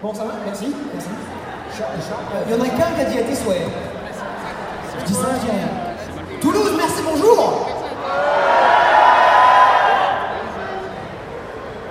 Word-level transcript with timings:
Bon, 0.00 0.14
ça 0.14 0.22
va 0.24 0.30
Merci. 0.46 0.66
Merci. 0.94 1.08
Euh, 1.80 2.42
Il 2.46 2.54
y 2.56 2.60
en 2.60 2.62
a 2.62 2.68
qu'un 2.68 2.94
qui 2.94 3.00
a 3.00 3.04
dit 3.04 3.18
à 3.18 3.22
tes 3.22 3.34
souhaits. 3.34 3.66
Je 5.00 5.04
dis 5.04 5.14
ça, 5.14 5.26
je 5.34 5.46
dis 5.46 5.50
rien. 5.50 6.38
Toulouse, 6.40 6.72
merci, 6.76 7.02
bonjour 7.04 7.66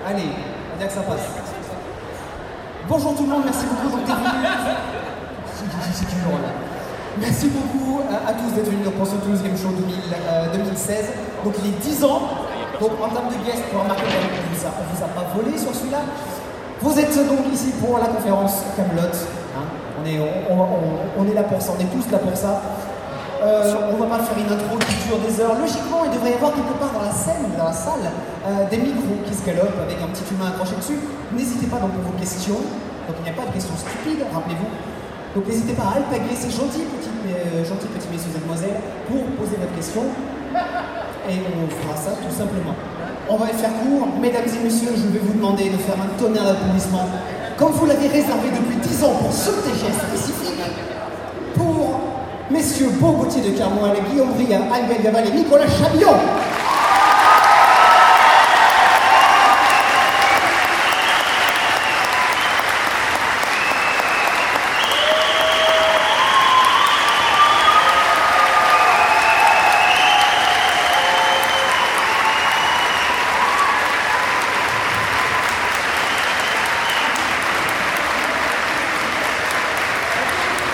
Allez, 0.07 0.29
on 0.79 0.85
que 0.85 0.91
ça 0.93 1.01
passe. 1.01 1.19
Bonjour 2.87 3.15
tout 3.15 3.23
le 3.23 3.29
monde, 3.29 3.41
merci 3.43 3.65
beaucoup 3.65 3.97
d'être 3.97 4.07
là 4.07 4.31
Merci 7.19 7.47
beaucoup 7.49 8.01
à, 8.09 8.29
à 8.29 8.33
tous 8.33 8.53
d'être 8.55 8.69
venus 8.69 8.87
pour 8.95 9.05
ce 9.05 9.15
Toulouse 9.15 9.43
Game 9.43 9.57
Show 9.57 9.69
2000, 9.75 9.95
euh, 10.13 10.53
2016. 10.53 11.09
Donc 11.43 11.55
il 11.59 11.67
est 11.71 11.79
10 11.81 12.03
ans. 12.05 12.21
Donc 12.79 12.91
en 13.03 13.09
termes 13.09 13.27
de 13.29 13.43
guests, 13.43 13.65
pour 13.69 13.81
remarquer 13.81 14.03
qu'on 14.03 14.09
ne 14.09 14.95
vous 14.95 15.03
a 15.03 15.07
pas 15.07 15.25
volé 15.35 15.57
sur 15.57 15.75
celui-là. 15.75 16.03
Vous 16.81 16.99
êtes 16.99 17.15
donc 17.27 17.39
ici 17.51 17.71
pour 17.81 17.97
la 17.97 18.05
conférence 18.05 18.61
Camelot. 18.75 19.09
hein. 19.09 19.65
on, 21.17 21.25
est, 21.25 21.33
là 21.33 21.43
pour 21.43 21.61
ça, 21.61 21.73
on 21.75 21.81
est 21.81 21.89
tous 21.89 22.11
là 22.11 22.19
pour 22.19 22.37
ça. 22.37 22.61
Euh, 23.41 23.93
on 23.93 23.97
va 23.97 24.17
pas 24.17 24.23
faire 24.23 24.37
une 24.37 24.51
intro 24.51 24.77
qui 24.77 24.95
dure 25.07 25.17
des 25.19 25.41
heures. 25.41 25.57
Logiquement, 25.59 26.05
il 26.05 26.11
devrait 26.13 26.31
y 26.31 26.33
avoir 26.33 26.53
quelque 26.53 26.73
part 26.77 26.93
dans 26.93 27.01
la 27.05 27.11
scène, 27.11 27.49
dans 27.57 27.65
la 27.65 27.73
salle, 27.73 28.05
euh, 28.45 28.69
des 28.69 28.77
micros 28.77 29.17
qui 29.25 29.33
se 29.33 29.45
galopent 29.45 29.77
avec 29.81 29.97
un 30.01 30.07
petit 30.13 30.25
humain 30.33 30.53
accroché 30.53 30.75
dessus. 30.77 30.99
N'hésitez 31.33 31.65
pas 31.67 31.77
donc 31.77 31.91
pour 31.97 32.13
vos 32.13 32.17
questions. 32.17 32.61
Donc 33.09 33.15
il 33.21 33.23
n'y 33.25 33.33
a 33.33 33.37
pas 33.37 33.47
de 33.49 33.53
questions 33.53 33.77
stupides, 33.77 34.25
rappelez-vous. 34.33 34.69
Donc 35.33 35.47
n'hésitez 35.47 35.73
pas 35.73 35.93
à 35.93 35.97
alpaguer 36.01 36.33
ces 36.33 36.49
gentils 36.49 36.85
petits, 36.93 37.13
euh, 37.29 37.65
gentils 37.65 37.87
petits 37.89 38.09
messieurs 38.11 38.33
et 38.35 38.41
demoiselles 38.41 38.77
pour 39.09 39.21
poser 39.37 39.57
votre 39.57 39.73
question. 39.73 40.01
Et 41.29 41.37
on 41.41 41.65
fera 41.69 41.95
ça 41.97 42.11
tout 42.21 42.33
simplement. 42.33 42.73
On 43.29 43.35
va 43.37 43.47
faire 43.47 43.69
court. 43.83 44.07
Mesdames 44.21 44.43
et 44.47 44.63
messieurs, 44.63 44.89
je 44.95 45.07
vais 45.09 45.19
vous 45.19 45.33
demander 45.33 45.69
de 45.69 45.77
faire 45.77 45.95
un 46.01 46.17
tonnerre 46.21 46.45
d'applaudissements. 46.45 47.07
Comme 47.57 47.71
vous 47.71 47.85
l'avez 47.85 48.07
réservé 48.07 48.49
depuis 48.49 48.77
10 48.77 49.03
ans 49.03 49.13
pour 49.19 49.31
ce 49.33 49.49
TGS 49.49 49.97
spécifique, 50.09 50.61
pour 51.55 51.99
messieurs 52.51 52.89
Beau 52.99 53.11
Gauthier 53.13 53.41
de 53.41 53.57
Carmoil, 53.57 53.93
Guillaume 54.11 54.29
Bria, 54.33 54.59
Albert 54.73 55.01
Gaval 55.03 55.27
et 55.27 55.31
Nicolas 55.31 55.67
Chabillon. 55.67 56.13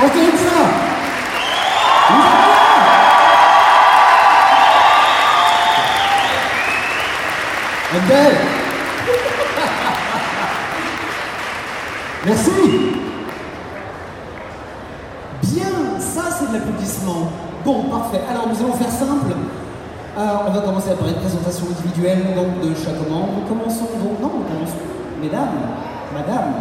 Entendez 0.03 0.37
ça 0.37 0.59
Vous 2.09 2.19
êtes 2.19 2.33
là 2.33 2.53
Abdel 7.95 8.35
Merci 12.25 12.51
Bien, 15.43 15.99
ça 15.99 16.23
c'est 16.31 16.47
de 16.49 16.53
l'applaudissement. 16.53 17.29
Bon, 17.65 17.83
parfait. 17.83 18.21
Alors 18.29 18.47
nous 18.47 18.55
allons 18.59 18.73
faire 18.73 18.89
simple. 18.89 19.35
Euh, 20.17 20.27
on 20.47 20.51
va 20.51 20.59
commencer 20.61 20.91
par 20.97 21.07
une 21.07 21.15
présentation 21.15 21.67
individuelle 21.69 22.23
donc, 22.35 22.61
de 22.63 22.73
chaque 22.75 22.97
membre. 23.09 23.43
Commençons 23.47 23.89
donc. 24.01 24.19
Non, 24.21 24.41
commençons. 24.47 24.87
Mesdames, 25.21 25.59
madame. 26.13 26.53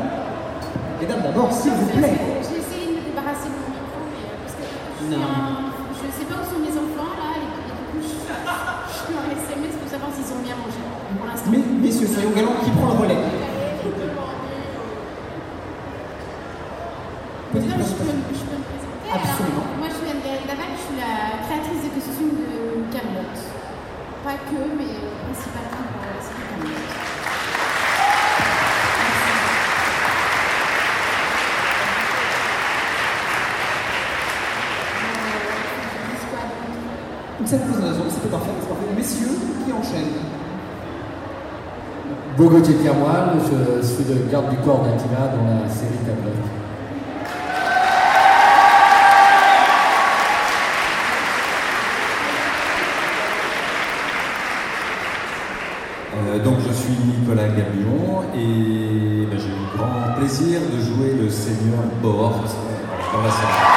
Mesdames 1.00 1.22
d'abord, 1.22 1.52
s'il 1.52 1.72
vous 1.72 1.86
plaît. 1.86 2.18
J'ai 2.42 2.58
essayé 2.58 2.86
de 2.90 3.00
me 3.00 3.02
débarrasser 3.06 3.48
de 3.48 3.56
mon 3.56 3.70
micro, 3.70 4.02
mais 4.10 4.26
euh, 4.28 4.36
parce 4.42 4.54
que 4.58 4.66
je, 4.66 5.04
suis 5.06 5.14
Non. 5.14 5.22
un- 5.22 5.70
je 5.94 6.06
sais 6.10 6.26
pas 6.26 6.36
où 6.42 6.46
sont 6.46 6.58
mes 6.62 6.74
enfants 6.74 7.10
là, 7.16 7.38
et, 7.38 7.46
et 7.46 7.70
du 7.70 7.84
coup 7.86 8.02
je, 8.02 8.18
je 8.18 8.98
suis 8.98 9.14
en 9.14 9.24
SMS 9.30 9.74
pour 9.78 9.88
savoir 9.90 10.10
s'ils 10.14 10.30
ont 10.34 10.42
bien 10.42 10.58
mangé 10.58 10.78
pour 10.82 11.26
l'instant. 11.26 11.48
Mais, 11.54 11.62
messieurs, 11.80 12.10
soyons 12.10 12.34
galants, 12.34 12.58
qui 12.62 12.70
prend 12.76 12.92
le 12.92 12.98
relais 13.02 13.22
Petite 17.52 17.68
Déjà, 17.68 17.84
je, 17.84 17.94
peux, 17.98 18.06
présentation. 18.08 18.32
je 18.32 18.44
peux 18.48 18.58
me 18.58 18.64
présenter 18.64 19.10
Absolument. 19.12 19.60
Alors, 19.68 19.76
moi 19.76 19.88
je 19.92 19.96
suis 20.00 20.08
Anne-Gaëlle 20.08 20.46
Daval, 20.48 20.70
je 20.72 20.82
suis 20.88 20.96
la 20.96 21.12
créatrice 21.44 21.82
des 21.84 21.92
costumes 21.92 22.32
de 22.32 22.48
Camelot. 22.94 23.36
Pas 24.24 24.38
que, 24.48 24.56
mais 24.72 24.88
euh, 24.88 25.12
principalement 25.28 25.84
pour 25.92 26.00
la 26.08 26.16
série 26.22 26.46
Camelot. 26.48 26.80
Donc 37.38 37.48
cette 37.48 37.64
présentation, 37.64 38.04
c'était 38.08 38.28
parfait, 38.28 38.50
c'est 38.60 38.68
parfait. 38.68 38.84
Messieurs, 38.96 39.38
qui 39.64 39.72
enchaîne 39.72 40.12
Beau 42.36 42.48
Gauthier 42.48 42.74
Pierre 42.74 42.94
Moine, 42.94 43.38
je 43.40 43.86
suis 43.86 44.04
le 44.04 44.30
garde 44.30 44.50
du 44.50 44.56
corps 44.58 44.82
d'Attila 44.84 45.28
dans 45.36 45.64
la 45.64 45.68
série 45.68 45.98
Camelot. 46.06 46.32
Euh, 56.14 56.38
donc 56.42 56.56
je 56.66 56.72
suis 56.72 56.92
Nicolas 56.92 57.48
Gabillon 57.48 58.22
et 58.34 59.26
ben, 59.26 59.38
j'ai 59.38 59.48
eu 59.48 59.50
le 59.50 59.76
grand 59.76 60.14
plaisir 60.18 60.60
de 60.60 60.80
jouer 60.80 61.14
le 61.20 61.28
seigneur 61.28 61.80
Bohort 62.02 62.44
dans 63.12 63.22
la 63.22 63.30
série. 63.30 63.71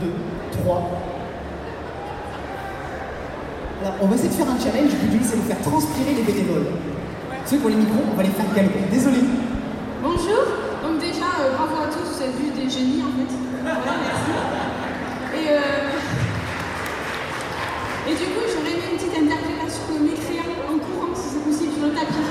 2, 0.00 0.06
3. 0.62 0.90
On 4.00 4.06
va 4.06 4.14
essayer 4.14 4.28
de 4.28 4.34
faire 4.34 4.50
un 4.50 4.58
challenge, 4.58 4.90
Budule, 5.02 5.20
c'est 5.22 5.36
de 5.36 5.42
faire 5.42 5.60
transpirer 5.60 6.14
les 6.14 6.22
bénévoles. 6.22 6.66
Ceux 7.46 7.58
qui 7.58 7.64
ont 7.64 7.68
les 7.68 7.76
micros, 7.76 8.02
on 8.12 8.16
va 8.16 8.22
les 8.22 8.30
faire 8.30 8.46
galoper. 8.54 8.80
Désolé. 8.90 9.18
Bonjour. 10.02 10.42
Donc 10.82 10.98
déjà, 10.98 11.30
euh, 11.40 11.54
bravo 11.56 11.76
à 11.82 11.86
tous, 11.86 12.02
vous 12.02 12.22
avez 12.22 12.32
vu 12.32 12.50
des 12.50 12.68
génies 12.68 13.02
en 13.02 13.12
fait. 13.14 13.32
Voilà, 13.62 13.94
merci. 14.02 14.32
Et, 15.38 15.48
euh, 15.50 15.90
du 18.10 18.26
coup, 18.34 18.44
j'aurais 18.50 18.74
une 18.74 18.98
petite 18.98 19.14
interprétation 19.14 19.86
de 19.94 20.02
m'écrire 20.02 20.46
en 20.66 20.78
courant, 20.78 21.14
si 21.14 21.34
c'est 21.34 21.44
possible, 21.44 21.72
sur 21.78 21.86
le 21.86 21.92
tapis. 21.94 22.26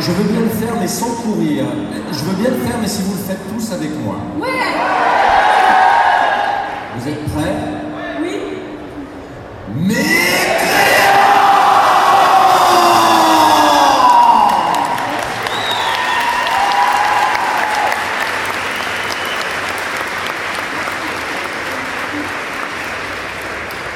Je 0.00 0.12
veux 0.12 0.24
bien 0.24 0.40
le 0.40 0.48
faire 0.48 0.74
mais 0.80 0.88
sans 0.88 1.10
courir. 1.22 1.64
Je 2.12 2.24
veux 2.24 2.36
bien 2.36 2.50
le 2.50 2.56
faire 2.56 2.78
mais 2.80 2.88
si 2.88 3.02
vous 3.02 3.12
le 3.12 3.18
faites 3.18 3.48
tous 3.54 3.72
avec 3.72 3.90
moi 4.02 4.16
Vous 6.96 7.08
êtes 7.08 7.24
prêts 7.34 7.54
Oui 8.22 8.38
Mais 9.76 9.94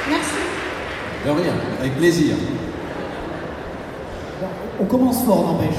Merci. 0.07 0.35
De 1.25 1.31
rien, 1.31 1.53
avec 1.79 1.97
plaisir. 1.97 2.35
On 4.79 4.85
commence 4.85 5.23
fort, 5.23 5.45
n'empêche. 5.45 5.77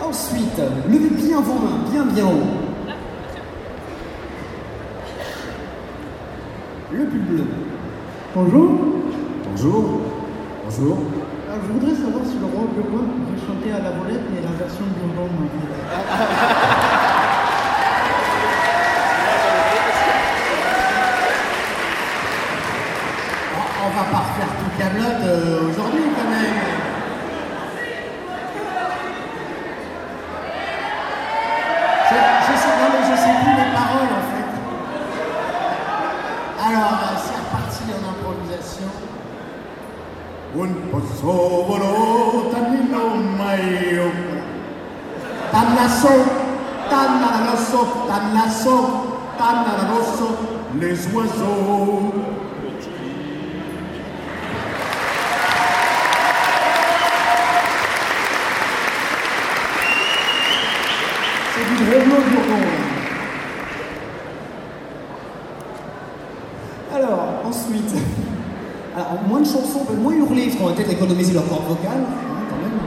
Oh 0.00 0.06
Ensuite, 0.08 0.60
levez 0.90 1.10
bien 1.10 1.40
vos 1.40 1.54
mains, 1.54 1.84
bien 1.90 2.04
bien 2.04 2.26
haut. 2.26 2.46
Le 6.92 7.04
pull 7.04 7.20
bleu. 7.20 7.44
Bonjour. 8.34 8.70
Bonjour. 9.50 10.00
Bonjour. 10.64 10.98
Alors, 11.48 11.62
je 11.66 11.72
voudrais 11.72 11.94
savoir 11.94 12.24
si 12.24 12.38
le 12.38 12.46
roi 12.46 12.66
Burgonde 12.74 13.08
pourrait 13.26 14.01
mais 14.30 14.40
la 14.42 14.52
version 14.64 14.84
fait. 14.98 15.60
On- 23.56 23.84
On 23.86 23.90
va 23.90 24.04
pas 24.10 24.18
refaire 24.28 24.52
tout 24.58 24.70
Camelot 24.78 25.24
euh, 25.24 25.68
aujourd'hui 25.70 26.02
quand 26.16 26.30
même. 26.30 26.58
Je, 32.10 32.14
je 32.14 32.54
sais, 32.58 32.74
non, 32.78 32.88
mais 32.92 33.04
je 33.10 33.16
sais 33.16 33.34
plus 33.42 33.54
les 33.56 33.70
paroles 33.72 34.12
en 34.20 34.24
fait. 34.30 34.50
Alors, 36.66 36.98
euh, 37.02 37.16
c'est 37.22 37.38
reparti 37.42 37.82
en 37.90 38.02
improvisation. 38.12 38.90
Un 40.54 40.70
Tannasso, 45.72 46.08
tannalosso, 46.90 48.04
tannasso, 48.06 48.76
tannalosso, 49.38 50.36
les 50.78 51.06
oiseaux. 51.14 52.12
C'est 61.54 61.76
du 61.76 61.90
Romulo 61.90 62.16
Burgon. 62.16 62.62
Alors, 66.94 67.28
ensuite, 67.46 67.94
alors, 68.94 69.08
moins 69.26 69.40
de 69.40 69.46
chansons, 69.46 69.86
moins 70.02 70.12
hurler, 70.12 70.48
parce 70.48 70.56
qu'on 70.56 70.66
va 70.66 70.72
peut-être 70.74 70.92
économiser 70.92 71.32
leur 71.32 71.48
corps 71.48 71.62
vocal. 71.62 71.92
hein, 71.96 72.44
quand 72.50 72.56
même. 72.56 72.78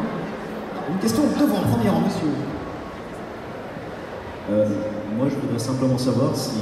Une 0.92 1.00
question 1.00 1.24
devant, 1.40 1.62
premier 1.62 1.90
rang, 1.90 2.02
monsieur. 2.02 2.30
Euh, 4.52 4.66
moi, 5.18 5.26
je 5.30 5.36
voudrais 5.42 5.60
simplement 5.60 5.98
savoir 5.98 6.36
si, 6.36 6.60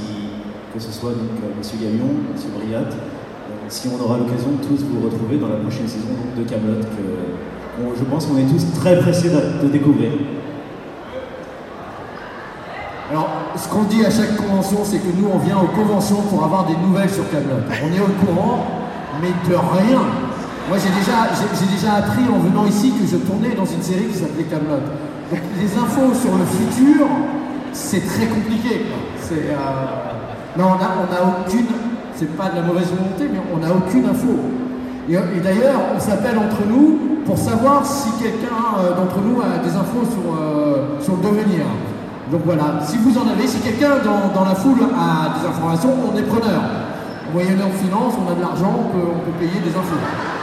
que 0.72 0.80
ce 0.80 0.90
soit 0.90 1.10
donc 1.10 1.36
euh, 1.44 1.58
Monsieur 1.58 1.76
Gagnon, 1.76 2.08
Monsieur 2.32 2.48
Briat, 2.56 2.88
euh, 2.88 3.68
si 3.68 3.88
on 3.88 4.02
aura 4.02 4.16
l'occasion 4.16 4.52
de 4.52 4.64
tous 4.64 4.82
vous 4.84 5.04
retrouver 5.04 5.36
dans 5.36 5.48
la 5.48 5.56
prochaine 5.56 5.86
saison 5.86 6.16
de 6.36 6.42
Camelot, 6.44 6.80
que 6.80 7.98
je 7.98 8.04
pense 8.04 8.24
qu'on 8.24 8.38
est 8.38 8.48
tous 8.48 8.64
très 8.80 8.98
pressés 9.00 9.28
de, 9.28 9.68
découvrir. 9.68 10.12
Alors, 13.10 13.28
ce 13.54 13.68
qu'on 13.68 13.82
dit 13.82 14.02
à 14.06 14.10
chaque 14.10 14.34
convention, 14.36 14.78
c'est 14.82 14.98
que 14.98 15.12
nous, 15.20 15.28
on 15.28 15.38
vient 15.38 15.58
aux 15.58 15.68
conventions 15.76 16.22
pour 16.22 16.42
avoir 16.42 16.66
des 16.66 16.76
nouvelles 16.76 17.10
sur 17.10 17.28
Camelot. 17.30 17.68
On 17.68 17.92
est 17.92 18.00
au 18.00 18.24
courant, 18.24 18.64
mais 19.20 19.28
de 19.28 19.54
rien. 19.54 20.00
Moi, 20.70 20.78
j'ai 20.78 20.88
déjà, 20.98 21.28
déjà 21.70 21.94
appris 21.96 22.24
en 22.32 22.38
venant 22.38 22.64
ici 22.64 22.92
que 22.92 23.06
je 23.06 23.16
tournais 23.18 23.54
dans 23.54 23.66
une 23.66 23.82
série 23.82 24.06
qui 24.06 24.16
s'appelait 24.16 24.44
Camelot. 24.44 24.80
Donc, 25.30 25.40
les 25.60 25.76
infos 25.76 26.14
sur 26.14 26.32
le 26.38 26.46
futur, 26.46 27.06
c'est 27.74 28.06
très 28.06 28.26
compliqué. 28.26 28.86
euh, 29.32 29.54
non, 30.56 30.64
on 30.64 30.82
a, 30.82 30.88
on 31.02 31.12
a 31.12 31.40
aucune. 31.40 31.66
C'est 32.14 32.36
pas 32.36 32.48
de 32.48 32.56
la 32.56 32.62
mauvaise 32.62 32.88
volonté, 32.90 33.28
mais 33.30 33.40
on 33.52 33.58
n'a 33.58 33.74
aucune 33.74 34.06
info. 34.06 34.38
Et, 35.08 35.40
d'ailleurs, 35.40 35.80
on 35.94 36.00
s'appelle 36.00 36.38
entre 36.38 36.64
nous 36.66 36.98
pour 37.26 37.36
savoir 37.36 37.84
si 37.84 38.10
quelqu'un 38.22 38.78
euh, 38.78 38.94
d'entre 38.94 39.18
nous 39.20 39.40
a 39.42 39.58
des 39.58 39.74
infos 39.74 40.06
sur, 40.08 40.32
euh, 40.32 41.00
sur 41.00 41.16
le 41.16 41.22
devenir. 41.22 41.64
Donc 42.30 42.42
voilà, 42.46 42.80
si 42.82 42.96
vous 42.98 43.18
en 43.18 43.28
avez, 43.28 43.46
si 43.46 43.58
quelqu'un 43.58 43.96
dans, 44.02 44.44
la 44.44 44.54
foule 44.54 44.80
a 44.80 45.38
des 45.38 45.46
informations, 45.46 45.90
on 46.10 46.16
est 46.16 46.22
preneur. 46.22 46.62
Moyennant 47.32 47.70
finance, 47.82 48.14
on 48.16 48.30
a 48.30 48.34
de 48.34 48.40
l'argent, 48.40 48.90
on 48.94 49.24
peut 49.24 49.38
payer 49.38 49.60
des 49.60 49.70
infos. 49.70 50.33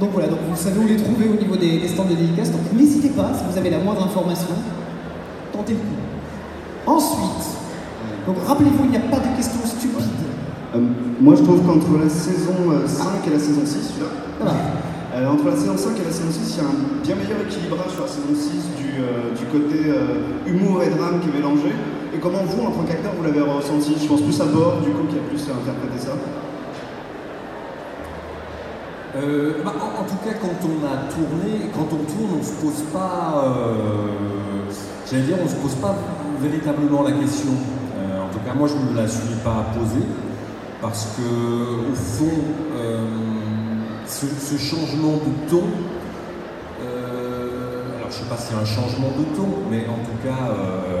Donc 0.00 0.10
voilà, 0.12 0.28
donc 0.28 0.38
vous 0.50 0.56
savez 0.56 0.78
où 0.80 0.86
les 0.88 0.96
trouver 0.96 1.26
au 1.28 1.40
niveau 1.40 1.56
des, 1.56 1.78
des 1.78 1.88
stands 1.88 2.04
de 2.04 2.14
dédicaces. 2.14 2.50
Donc 2.50 2.62
n'hésitez 2.74 3.10
pas, 3.10 3.30
si 3.34 3.44
vous 3.50 3.56
avez 3.58 3.70
la 3.70 3.78
moindre 3.78 4.04
information, 4.04 4.48
tentez 5.52 5.72
le 5.74 5.78
coup. 5.78 6.90
Ensuite, 6.90 7.46
donc 8.26 8.36
rappelez-vous, 8.46 8.84
il 8.84 8.90
n'y 8.90 8.96
a 8.96 9.06
pas 9.08 9.18
de 9.20 9.36
questions 9.36 9.60
stupides. 9.64 10.02
Euh, 10.74 10.80
moi, 11.20 11.34
je 11.36 11.42
trouve 11.42 11.62
qu'entre 11.62 11.86
la 12.02 12.08
saison 12.10 12.56
euh, 12.72 12.86
5 12.86 13.06
et 13.26 13.30
la 13.30 13.38
saison 13.38 13.62
6, 13.64 13.70
celui-là, 13.94 14.10
Voilà. 14.40 14.54
euh, 15.14 15.30
entre 15.32 15.46
la 15.46 15.56
saison 15.56 15.76
5 15.78 15.94
et 16.00 16.04
la 16.04 16.10
saison 16.10 16.30
6, 16.32 16.42
il 16.42 16.56
y 16.58 16.60
a 16.60 16.68
un 16.68 16.74
bien 17.06 17.14
meilleur 17.14 17.38
équilibrage 17.46 17.94
sur 17.94 18.02
la 18.02 18.10
saison 18.10 18.34
6 18.34 18.50
du, 18.82 18.98
euh, 18.98 19.30
du 19.38 19.46
côté 19.46 19.78
euh, 19.86 20.50
humour 20.50 20.82
et 20.82 20.90
drame 20.90 21.20
qui 21.22 21.28
est 21.30 21.36
mélangé. 21.38 21.70
Et 22.12 22.18
comment 22.18 22.42
vous, 22.42 22.66
en 22.66 22.72
tant 22.74 22.82
qu'acteur, 22.82 23.12
vous 23.16 23.22
l'avez 23.22 23.40
ressenti? 23.40 23.94
Je 24.02 24.06
pense 24.10 24.20
plus 24.22 24.38
à 24.42 24.46
Bord, 24.50 24.82
du 24.82 24.90
coup, 24.90 25.06
qui 25.08 25.14
a 25.16 25.22
plus 25.30 25.38
interprété 25.46 25.96
ça. 26.02 26.18
Euh, 29.16 29.62
bah, 29.64 29.72
en, 29.76 30.02
tout 30.02 30.16
cas, 30.24 30.34
quand 30.40 30.48
on 30.64 30.84
a 30.84 31.12
tourné, 31.12 31.70
quand 31.72 31.86
on 31.92 32.04
tourne, 32.04 32.40
on 32.40 32.42
se 32.42 32.52
pose 32.54 32.82
pas, 32.92 33.44
euh, 33.46 34.68
j'allais 35.08 35.22
dire, 35.22 35.36
on 35.42 35.48
se 35.48 35.54
pose 35.54 35.74
pas 35.76 35.94
véritablement 36.40 37.02
la 37.04 37.12
question. 37.12 37.52
Euh, 37.96 38.22
en 38.22 38.28
tout 38.32 38.40
cas, 38.40 38.54
moi, 38.54 38.66
je 38.66 38.74
ne 38.74 38.90
me 38.90 38.96
la 39.00 39.06
suis 39.06 39.36
pas 39.44 39.66
posée 39.78 40.04
parce 40.82 41.16
que, 41.16 41.92
au 41.92 41.94
fond, 41.94 42.42
ce, 44.06 44.58
changement 44.58 45.14
de 45.14 45.48
ton, 45.48 45.62
alors 47.96 48.10
je 48.10 48.16
sais 48.16 48.24
pas 48.24 48.36
y 48.52 48.54
a 48.54 48.60
un 48.60 48.64
changement 48.64 49.08
de 49.16 49.36
ton, 49.36 49.48
mais 49.70 49.86
en 49.86 50.04
tout 50.04 50.18
cas, 50.22 50.52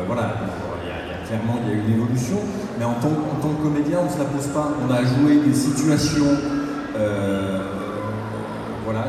voilà, 0.06 0.36
il 0.82 0.88
y, 0.88 0.92
a, 0.92 1.26
clairement 1.26 1.60
il 1.66 1.68
y 1.68 1.72
a 1.72 1.84
une 1.84 1.92
évolution, 1.94 2.36
mais 2.78 2.84
en 2.84 2.94
tant, 2.94 3.08
en 3.08 3.42
tant 3.42 3.54
que 3.54 3.62
comédien, 3.62 3.98
on 4.02 4.04
ne 4.04 4.10
se 4.10 4.18
la 4.18 4.24
pose 4.24 4.46
pas. 4.46 4.70
On 4.86 4.90
a 4.90 5.02
joué 5.02 5.40
des 5.44 5.54
situations. 5.54 6.38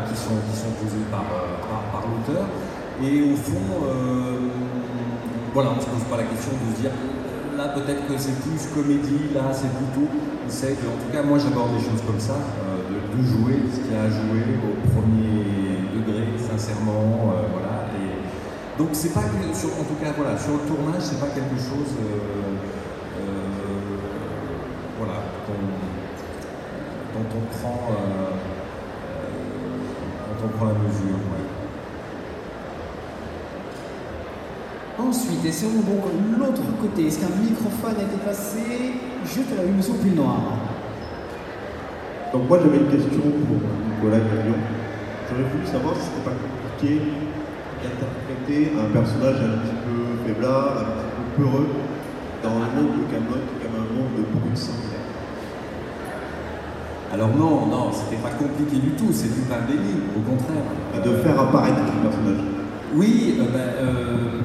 Qui 0.09 0.15
sont, 0.17 0.71
posées 0.81 1.05
par, 1.11 1.21
euh, 1.21 1.57
par, 1.69 1.81
par 1.91 2.03
l'auteur. 2.09 2.45
Et 3.03 3.21
au 3.21 3.35
fond, 3.35 3.67
euh, 3.83 4.47
voilà, 5.53 5.71
on 5.71 5.75
ne 5.75 5.81
se 5.81 5.85
pose 5.87 6.03
pas 6.09 6.17
la 6.17 6.23
question 6.23 6.51
de 6.53 6.75
se 6.75 6.81
dire 6.81 6.91
là 7.57 7.69
peut-être 7.69 8.05
que 8.07 8.17
c'est 8.17 8.35
plus 8.43 8.67
comédie, 8.75 9.31
là 9.33 9.51
c'est 9.53 9.71
plutôt. 9.71 10.07
essaye 10.47 10.75
de- 10.75 10.87
en 10.91 10.99
tout 10.99 11.11
cas, 11.11 11.23
moi 11.23 11.37
j'aborde 11.39 11.71
des 11.77 11.83
choses 11.83 12.03
comme 12.05 12.19
ça, 12.19 12.35
euh, 12.35 12.83
de, 13.15 13.23
jouer 13.23 13.63
ce 13.73 13.79
qu'il 13.79 13.93
y 13.93 13.97
a 13.97 14.03
à 14.03 14.09
jouer 14.09 14.43
au 14.61 14.75
premier 14.91 15.87
degré, 15.95 16.27
sincèrement, 16.37 17.31
voilà. 17.51 17.87
Et 17.95 18.77
donc 18.77 18.89
c'est 18.93 19.13
pas 19.13 19.23
que, 19.23 19.55
sur, 19.57 19.69
en 19.79 19.83
tout 19.87 19.95
cas, 20.03 20.11
voilà, 20.15 20.37
sur 20.37 20.53
le 20.53 20.59
tournage, 20.67 21.01
c'est 21.01 21.19
pas 21.19 21.27
quelque 21.33 21.55
chose, 21.57 21.95
voilà, 24.99 25.19
dont 27.13 27.29
on 27.39 27.57
prend. 27.57 27.79
euh, 27.91 28.35
quand 30.39 30.45
on 30.45 30.57
prend 30.57 30.65
la 30.65 30.73
mesure. 30.73 31.15
ouais. 31.15 31.45
Ensuite, 35.45 35.63
essayons 35.63 35.81
donc 35.81 36.03
l'autre 36.37 36.63
côté. 36.81 37.07
Est-ce 37.07 37.19
qu'un 37.19 37.35
microphone 37.41 37.95
a 37.99 38.03
été 38.03 38.17
passé 38.25 38.93
juste 39.25 39.51
à 39.53 39.61
la 39.61 39.69
une 39.69 39.81
soupe 39.81 40.03
noire 40.15 40.57
Donc 42.33 42.49
moi 42.49 42.59
j'avais 42.61 42.77
une 42.77 42.89
question 42.89 43.21
pour 43.21 43.61
Nicolas 43.61 44.19
Gaglion. 44.19 44.57
J'aurais 45.29 45.49
voulu 45.49 45.65
savoir 45.65 45.95
si 45.95 46.01
c'était 46.01 46.25
pas 46.25 46.35
compliqué 46.35 47.01
d'interpréter 47.81 48.71
un 48.73 48.89
personnage 48.93 49.37
un 49.37 49.57
petit 49.61 49.77
peu 49.85 49.97
faiblard, 50.25 50.77
un 50.77 50.83
petit 50.83 51.13
peu 51.15 51.43
peureux 51.43 51.67
dans 52.43 52.55
le 52.55 52.69
monde 52.73 52.91
de 52.97 53.11
Camelot, 53.11 53.41
qui 53.45 53.53
est 53.53 53.61
quand 53.61 53.73
même 53.73 53.85
un 53.85 53.93
monde 53.93 54.13
de 54.17 54.23
beaucoup 54.33 54.49
de 54.49 54.57
sang. 54.57 54.73
Alors 57.13 57.29
non, 57.29 57.67
non, 57.67 57.91
c'était 57.93 58.21
pas 58.21 58.33
compliqué 58.33 58.77
du 58.77 58.91
tout, 58.91 59.09
c'est 59.11 59.33
du 59.33 59.41
pain 59.47 59.61
béni, 59.67 59.93
au 60.17 60.21
contraire. 60.21 60.65
De 61.03 61.15
faire 61.23 61.39
apparaître 61.39 61.79
ce 61.85 62.07
personnage. 62.07 62.43
Oui, 62.93 63.37
euh, 63.39 63.43
ben, 63.51 63.59
euh, 63.59 64.41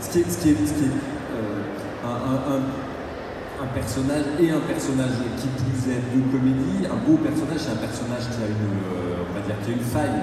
ce 0.00 0.10
qui 0.10 0.20
est, 0.20 0.30
ce 0.30 0.38
qui 0.38 0.50
est, 0.50 0.56
euh, 0.56 2.04
un, 2.04 2.54
un- 2.56 2.80
personnage 3.74 4.24
et 4.40 4.50
un 4.50 4.58
personnage 4.66 5.20
qui 5.36 5.46
plus 5.46 5.92
est 5.92 6.00
de 6.00 6.20
comédie, 6.32 6.82
un 6.88 6.96
beau 7.06 7.20
personnage, 7.20 7.60
c'est 7.60 7.76
un 7.76 7.82
personnage 7.84 8.24
qui 8.32 8.40
a 8.42 8.48
une, 8.48 8.72
euh, 8.88 9.28
on 9.28 9.32
va 9.36 9.40
dire, 9.44 9.54
qui 9.62 9.70
a 9.70 9.74
une 9.76 9.84
faille, 9.84 10.20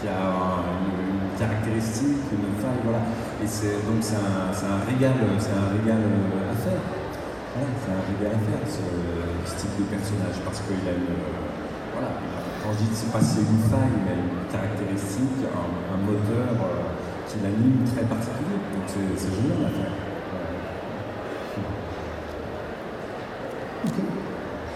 qui 0.00 0.08
a 0.08 0.18
un- 0.18 0.82
une, 0.88 1.36
caractéristique, 1.38 2.26
une 2.34 2.58
faille, 2.58 2.82
voilà. 2.82 2.98
Et 3.38 3.46
c'est 3.46 3.78
donc 3.86 4.00
c'est 4.02 4.18
un, 4.18 4.50
un 4.50 4.80
régal, 4.90 5.14
c'est 5.38 5.54
un 5.54 5.70
régal 5.70 6.02
euh, 6.02 6.50
à 6.50 6.56
faire. 6.58 6.82
Voilà, 7.54 7.70
c'est 7.78 7.92
un 7.94 8.02
régal 8.10 8.32
à 8.34 8.40
faire 8.42 8.64
ce, 8.66 8.82
type 9.62 9.74
de 9.78 9.84
personnage 9.86 10.36
parce 10.44 10.58
qu'il 10.66 10.82
a 10.82 10.94
une, 10.98 11.14
voilà, 11.94 12.10
quand 12.64 12.70
je 12.74 12.84
dis 12.84 12.90
c'est 12.94 13.12
pas 13.14 13.22
c'est 13.22 13.46
une 13.46 13.62
faille, 13.70 13.94
il 14.02 14.06
a 14.10 14.16
une 14.18 14.42
caractéristique, 14.50 15.44
un, 15.46 15.98
moteur 16.02 16.46
qui 17.28 17.36
l'anime 17.42 17.84
très 17.84 18.02
particulier. 18.06 18.37
C'est 18.88 18.94
c'est 19.16 19.28
génial 19.28 19.66
à 19.66 19.68
faire. 19.68 19.92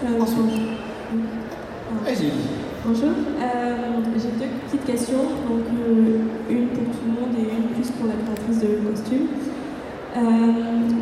Euh. 0.04 0.19
Bonjour. 2.85 3.09
Euh, 3.09 4.02
j'ai 4.16 4.33
deux 4.38 4.52
petites 4.66 4.85
questions, 4.85 5.25
donc 5.49 5.64
euh, 5.81 6.19
une 6.50 6.66
pour 6.69 6.85
tout 6.85 7.04
le 7.07 7.12
monde 7.12 7.33
et 7.38 7.57
une 7.57 7.69
plus 7.73 7.90
pour 7.92 8.07
la 8.07 8.14
créatrice 8.14 8.61
de 8.61 8.87
costume. 8.87 9.28
Euh, 10.14 10.21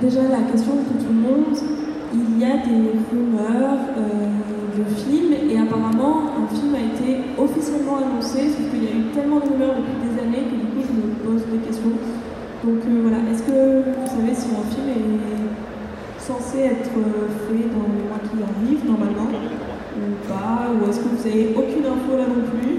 déjà, 0.00 0.22
la 0.28 0.42
question 0.52 0.72
pour 0.76 0.96
tout 1.02 1.10
le 1.10 1.20
monde, 1.20 1.58
il 2.14 2.38
y 2.38 2.44
a 2.44 2.58
des 2.58 2.94
rumeurs 3.10 3.90
euh, 3.98 4.78
de 4.78 4.84
films 4.94 5.34
et 5.50 5.58
apparemment 5.58 6.30
un 6.38 6.54
film 6.54 6.76
a 6.76 6.94
été 6.94 7.22
officiellement 7.36 7.96
annoncé, 7.96 8.50
sauf 8.50 8.70
qu'il 8.70 8.84
y 8.84 8.86
a 8.86 8.90
eu 8.92 9.10
tellement 9.12 9.40
de 9.40 9.50
rumeurs 9.50 9.74
depuis 9.74 9.98
des 10.06 10.20
années 10.22 10.46
que 10.46 10.54
du 10.54 10.66
coup 10.70 10.86
je 10.86 10.94
me 10.94 11.14
pose 11.24 11.42
des 11.50 11.58
questions. 11.58 11.90
Donc 12.64 12.80
euh, 12.84 13.00
voilà, 13.02 13.18
est-ce 13.32 13.42
que 13.42 13.56
vous 13.96 14.06
savez 14.06 14.34
si 14.36 14.48
un 14.52 14.64
film 14.68 14.88
est 14.92 16.20
censé 16.20 16.58
être 16.76 16.92
fait 17.48 17.64
dans 17.72 17.88
les 17.88 18.04
mois 18.04 18.20
qui 18.28 18.36
arrivent 18.44 18.84
normalement 18.84 19.28
ou 19.32 20.28
pas 20.28 20.68
Ou 20.68 20.88
est-ce 20.88 21.00
que 21.00 21.08
vous 21.08 21.24
avez 21.26 21.54
aucune 21.56 21.86
info 21.88 22.16
là 22.20 22.28
non 22.28 22.44
plus? 22.52 22.76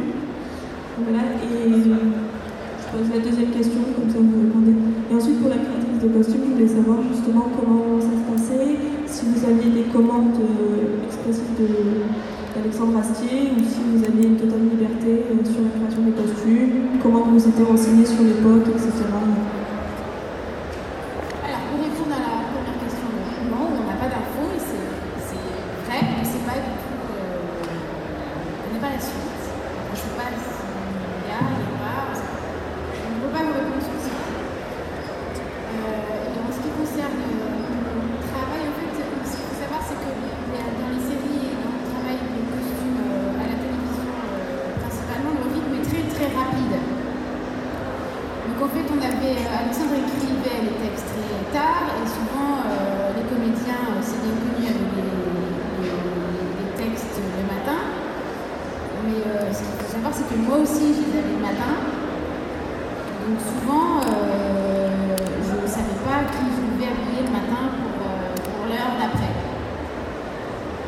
Voilà, 1.02 1.34
et 1.42 1.66
je 1.82 2.86
pose 2.94 3.10
la 3.10 3.20
deuxième 3.26 3.50
question, 3.50 3.82
comme 3.98 4.10
ça 4.10 4.20
vous 4.22 4.38
répondez. 4.46 4.76
Et 5.10 5.14
ensuite 5.16 5.42
pour 5.42 5.50
la 5.50 5.58
créatrice 5.58 5.98
de 5.98 6.10
costume, 6.14 6.42
je 6.46 6.54
voulais 6.54 6.68
savoir 6.70 6.98
justement 7.10 7.50
comment 7.58 7.98
ça 7.98 8.14
se 8.14 8.26
passait, 8.30 8.78
si 9.10 9.26
vous 9.34 9.42
aviez 9.50 9.72
des 9.82 9.88
commandes 9.90 10.38
euh, 10.38 11.02
expressives 11.10 11.58
d'Alexandre 11.58 13.00
Astier 13.02 13.50
ou 13.58 13.60
si 13.66 13.82
vous 13.82 14.06
aviez 14.06 14.30
une 14.30 14.38
totale 14.38 14.62
liberté 14.70 15.26
euh, 15.26 15.42
sur 15.42 15.66
la 15.66 15.74
création 15.74 16.06
des 16.06 16.14
costumes, 16.14 17.02
comment 17.02 17.26
vous 17.34 17.42
étiez 17.42 17.66
renseigné 17.66 18.06
sur 18.06 18.22
l'époque, 18.22 18.70
etc. 18.70 19.10
Alors, 21.42 21.64
pour 21.72 21.80
répondre 21.82 22.14
à 22.14 22.22
la 22.22 22.34
première 22.54 22.78
question, 22.78 23.10
non, 23.50 23.64
on 23.74 23.84
n'a 23.90 23.98
pas 23.98 24.08
d'infos 24.12 24.52
et 24.54 24.62
c'est 24.62 24.86
c'est 25.26 25.42
vrai, 25.90 26.00
mais 26.14 26.24
c'est 26.28 26.44
pas 26.46 26.60
du 26.60 26.72
tout. 26.78 27.00
euh, 27.08 27.58
on 27.66 28.68
n'est 28.76 28.84
pas 28.84 28.92
la 28.96 29.02
suite. 29.02 29.42
Je 29.42 29.92
ne 29.92 30.00
sais 30.00 30.16
pas 30.16 30.30
s'il 30.32 31.28
y 31.28 31.34
a, 31.36 31.40
il 31.42 31.60
y 31.60 31.68
a 31.68 31.80
pas. 31.84 32.16
Je 32.16 33.04
ne 33.12 33.18
peux 33.28 33.32
pas 33.36 33.44
vous 33.44 33.56
répondre 33.60 33.84
sur 33.84 33.98
ça. 34.08 34.16
Euh, 35.72 36.32
et 36.32 36.40
en 36.40 36.52
ce 36.52 36.60
qui 36.64 36.72
concerne 36.80 37.20
le 37.20 38.24
travail, 38.32 38.64
en 38.72 38.76
fait, 38.80 38.92
ce 38.96 39.36
qu'il 39.36 39.48
faut 39.52 39.60
savoir, 39.60 39.82
c'est 39.84 40.00
que 40.00 40.12
il 40.12 40.52
y 40.56 40.60
a- 40.60 40.72
dans 40.80 40.90
les 40.96 41.04
séries 41.04 41.52
et 41.52 41.56
dans 41.60 41.76
le 41.76 41.84
travail 41.92 42.18
de 42.22 42.40
costume 42.56 42.98
euh, 43.02 43.42
à 43.42 43.46
la 43.52 43.58
télévision, 43.60 44.08
euh, 44.08 44.80
principalement, 44.84 45.34
le 45.42 45.46
rythme 45.52 45.74
est 45.80 45.86
très 45.92 46.04
très 46.12 46.30
rapide. 46.32 46.76
Donc 48.48 48.58
en 48.68 48.70
fait, 48.72 48.86
on 48.92 49.00
avait 49.00 49.38
euh, 49.42 49.60
Alexandre 49.64 49.96
écrivait 50.02 50.60
les 50.68 50.76
textes 50.84 51.08
très 51.12 51.46
tard 51.56 51.88
et 52.00 52.06
souvent 52.08 52.52
euh, 52.68 53.16
les 53.16 53.26
comédiens, 53.32 53.82
euh, 53.96 54.02
c'est 54.04 54.20
bien 54.22 54.36
connu 54.36 54.66
avec 54.68 54.90
les, 54.98 55.14
les- 55.88 56.52
les 56.60 56.70
textes 56.78 57.16
le 57.22 57.44
matin. 57.48 57.80
Mais 59.08 59.18
euh, 59.24 59.50
ce 59.56 59.62
qu'il 59.66 59.76
faut 59.82 59.90
savoir, 59.94 60.12
c'est 60.14 60.28
que 60.30 60.38
moi 60.42 60.58
aussi, 60.62 60.94
je 60.94 61.02
les 61.10 61.14
avais 61.22 61.36
le 61.38 61.42
matin. 61.42 61.72
Donc 63.22 63.38
souvent, 63.40 64.02
euh, 64.02 65.16
je 65.46 65.54
ne 65.62 65.68
savais 65.70 65.98
pas 66.06 66.26
qui 66.34 66.44
je 66.52 66.62
devais 66.70 66.90
habiller 66.92 67.24
le 67.26 67.34
matin 67.34 67.64
pour, 67.78 67.96
euh, 68.02 68.34
pour 68.46 68.62
l'heure 68.70 68.94
d'après. 69.00 69.32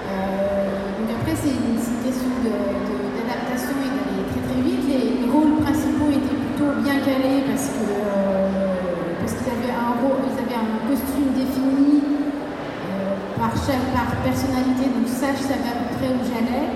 Euh, 0.09 0.99
donc 0.99 1.07
après, 1.13 1.35
c'est 1.37 1.53
une, 1.53 1.77
c'est 1.79 1.93
une 1.95 2.03
question 2.05 2.31
de- 2.43 2.49
de- 2.51 3.09
d'adaptation 3.17 3.75
et 3.81 3.91
d'aller 3.93 4.25
très 4.29 4.41
très 4.45 4.61
vite. 4.61 4.83
Les, 4.89 5.03
les 5.23 5.29
rôles 5.31 5.55
principaux 5.63 6.09
étaient 6.11 6.37
plutôt 6.37 6.71
bien 6.83 6.97
calés 7.01 7.45
parce 7.47 7.67
que 7.73 7.81
euh, 7.87 9.21
parce 9.21 9.33
qu'ils 9.39 9.49
avaient 9.53 9.73
un 9.73 9.93
rôle, 10.03 10.21
ils 10.27 10.37
avaient 10.41 10.59
un 10.59 10.71
costume 10.89 11.31
défini 11.37 12.01
euh, 12.03 13.15
par 13.39 13.53
chaque 13.55 13.87
par 13.95 14.09
personnalité. 14.21 14.91
Donc 14.91 15.07
ça, 15.23 15.31
je 15.39 15.43
savais 15.47 15.71
à 15.71 15.77
peu 15.79 15.87
près 15.95 16.09
où 16.11 16.19
j'allais. 16.27 16.67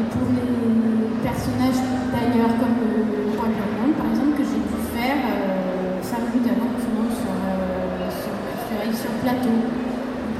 Et 0.00 0.04
pour 0.08 0.24
les 0.32 0.56
personnages 1.20 1.80
d'ailleurs 2.08 2.56
comme 2.56 2.76
le 2.80 3.36
roi 3.36 3.44
Burgonde, 3.52 3.94
par 4.00 4.08
exemple, 4.08 4.32
que 4.40 4.44
j'ai 4.48 4.56
dû 4.64 4.76
faire 4.96 5.20
euh, 5.20 6.00
5 6.00 6.32
minutes 6.32 6.48
avant 6.48 6.72
que 6.72 6.80
tout 6.80 6.96
le 6.96 7.12
euh, 7.12 8.80
arrive 8.80 8.96
sur 8.96 9.12
le 9.12 9.20
plateau. 9.20 9.56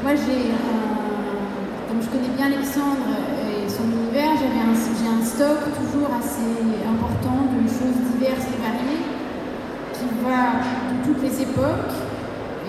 Moi, 0.02 0.12
j'ai 0.24 0.56
un- 0.56 1.84
comme 1.86 2.00
je 2.00 2.08
connais 2.08 2.32
bien 2.32 2.48
Alexandre 2.48 3.12
et 3.44 3.68
son 3.68 3.84
univers, 3.92 4.32
j'avais 4.40 4.64
un, 4.64 4.72
j'ai 4.74 5.08
un 5.12 5.20
stock 5.22 5.60
toujours 5.76 6.08
assez 6.16 6.48
important 6.88 7.44
de 7.52 7.60
choses 7.68 7.98
diverses 8.16 8.48
et 8.48 8.58
variées 8.64 9.04
qui 9.92 10.06
va 10.24 10.64
de 10.64 10.96
toutes 11.04 11.20
les 11.22 11.36
époques. 11.44 11.92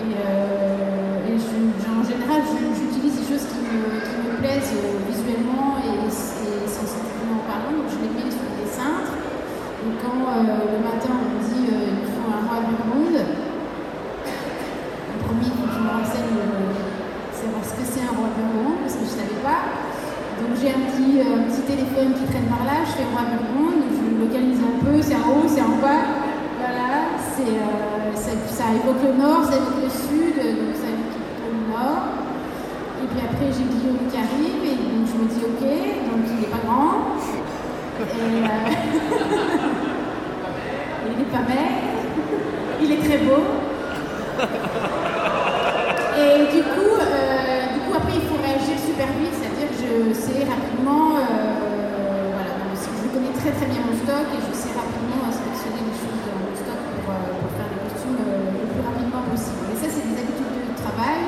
Et, 0.04 0.12
euh, 0.20 1.34
je- 1.34 1.90
en 1.90 2.04
général, 2.04 2.40
je- 2.44 2.85
j'utilise 2.96 3.20
des 3.20 3.28
choses 3.28 3.44
qui 3.52 3.60
me, 3.60 4.00
qui 4.00 4.16
me 4.24 4.32
plaisent 4.40 4.72
euh, 4.72 4.96
visuellement 5.04 5.76
et, 5.84 6.08
et 6.08 6.64
sensiblement 6.64 7.44
parlant. 7.44 7.76
Donc 7.76 7.92
je 7.92 8.00
les 8.00 8.12
mets 8.16 8.32
sur 8.32 8.48
des 8.56 8.64
cintres. 8.64 9.12
Et 9.84 9.92
quand 10.00 10.16
euh, 10.16 10.40
le 10.64 10.80
matin 10.80 11.12
on 11.12 11.28
me 11.28 11.40
dit 11.44 11.68
euh, 11.76 12.00
il 12.00 12.08
faut 12.08 12.24
un 12.32 12.48
roi 12.48 12.64
du 12.64 12.72
monde, 12.88 13.20
le 13.20 15.16
premier, 15.28 15.52
je 15.52 15.76
me 15.76 15.90
renseigne, 15.92 16.40
euh, 16.40 16.72
savoir 17.36 17.60
ce 17.68 17.76
que 17.76 17.84
c'est 17.84 18.00
un 18.00 18.16
roi 18.16 18.32
Burgonde, 18.32 18.80
parce 18.80 18.96
que 18.96 19.04
je 19.04 19.12
ne 19.12 19.20
savais 19.20 19.40
pas. 19.44 19.76
Donc 20.40 20.56
j'ai 20.56 20.72
un 20.72 20.82
petit, 20.88 21.20
petit 21.20 21.64
téléphone 21.68 22.16
qui 22.16 22.24
traîne 22.24 22.48
par 22.48 22.64
là, 22.64 22.80
je 22.88 22.96
fais 22.96 23.08
roi 23.12 23.28
Burgonde, 23.28 23.92
je 23.92 24.00
le 24.08 24.24
localise 24.24 24.60
un 24.64 24.76
peu, 24.80 24.96
c'est 25.04 25.20
en 25.20 25.36
haut, 25.36 25.48
c'est 25.48 25.64
en 25.64 25.76
bas. 25.84 26.24
Voilà, 26.56 27.12
c'est, 27.36 27.60
ça, 28.16 28.32
ça 28.48 28.72
évoque 28.72 29.04
le 29.04 29.12
nord, 29.20 29.44
ça 29.44 29.60
évoque 29.60 29.84
le 29.84 29.92
sud, 29.92 30.36
donc 30.40 30.72
ça 30.76 30.88
évoque 30.88 31.12
plutôt 31.12 31.52
le 31.52 31.62
nord. 31.72 32.24
Et 32.96 33.05
puis 33.16 33.24
après 33.24 33.48
j'ai 33.48 33.64
Guillaume 33.64 34.04
qui 34.10 34.16
arrive, 34.16 34.64
et 34.64 34.76
donc 34.76 35.06
je 35.08 35.14
me 35.16 35.24
dis 35.32 35.40
ok, 35.40 35.62
donc 35.64 36.20
il 36.28 36.36
n'est 36.40 36.52
pas 36.52 36.60
grand. 36.64 37.16
Euh, 37.96 37.98
il 41.08 41.14
n'est 41.16 41.32
pas 41.32 41.40
maigre, 41.48 41.96
il 42.82 42.92
est 42.92 43.00
très 43.08 43.18
beau. 43.24 43.40
Et 46.16 46.46
du 46.52 46.60
coup, 46.62 46.94
euh, 47.00 47.72
du 47.72 47.80
coup, 47.88 47.94
après, 47.96 48.16
il 48.20 48.24
faut 48.28 48.36
réagir 48.40 48.76
super 48.84 49.08
vite, 49.16 49.32
c'est-à-dire 49.32 49.72
que 49.72 49.80
je 49.80 50.12
sais 50.12 50.44
rapidement, 50.44 51.16
euh, 51.16 52.36
voilà, 52.36 52.52
je 52.76 53.08
connais 53.08 53.32
très 53.32 53.52
très 53.56 53.64
bien 53.72 53.80
mon 53.80 53.96
stock 53.96 54.28
et 54.32 54.40
je 54.44 54.52
sais 54.52 54.72
rapidement 54.76 55.24
euh, 55.24 55.32
sélectionner 55.32 55.88
les 55.88 55.96
choses 55.96 56.20
dans 56.24 56.36
mon 56.36 56.52
stock 56.52 56.80
pour, 57.00 57.16
euh, 57.16 57.32
pour 57.40 57.48
faire 57.56 57.68
des 57.72 57.80
costumes 57.80 58.20
euh, 58.20 58.60
le 58.60 58.68
plus 58.76 58.84
rapidement 58.84 59.24
possible. 59.32 59.72
Et 59.72 59.76
ça, 59.80 59.88
c'est 59.88 60.04
des 60.04 60.20
habitudes 60.20 60.68
de 60.68 60.76
travail 60.76 61.24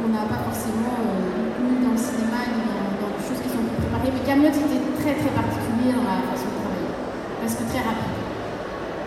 qu'on 0.00 0.08
n'a 0.12 0.24
pas 0.24 0.40
forcément 0.48 0.96
euh, 1.04 1.60
ni 1.64 1.84
dans 1.84 1.92
le 1.92 2.00
cinéma 2.00 2.40
ni 2.48 2.60
dans, 2.64 2.88
dans 3.00 3.10
des 3.12 3.20
choses 3.24 3.40
qui 3.44 3.48
sont 3.52 3.60
préparées. 3.76 4.08
Mais 4.12 4.24
Camelot 4.24 4.48
était 4.52 4.84
très 5.00 5.14
très 5.20 5.32
particulier 5.36 5.92
dans 5.96 6.04
la 6.04 6.20
façon 6.32 6.48
de 6.48 6.56
travailler, 6.64 6.92
parce 7.40 7.54
que 7.60 7.64
très 7.68 7.82
rapide. 7.84 8.16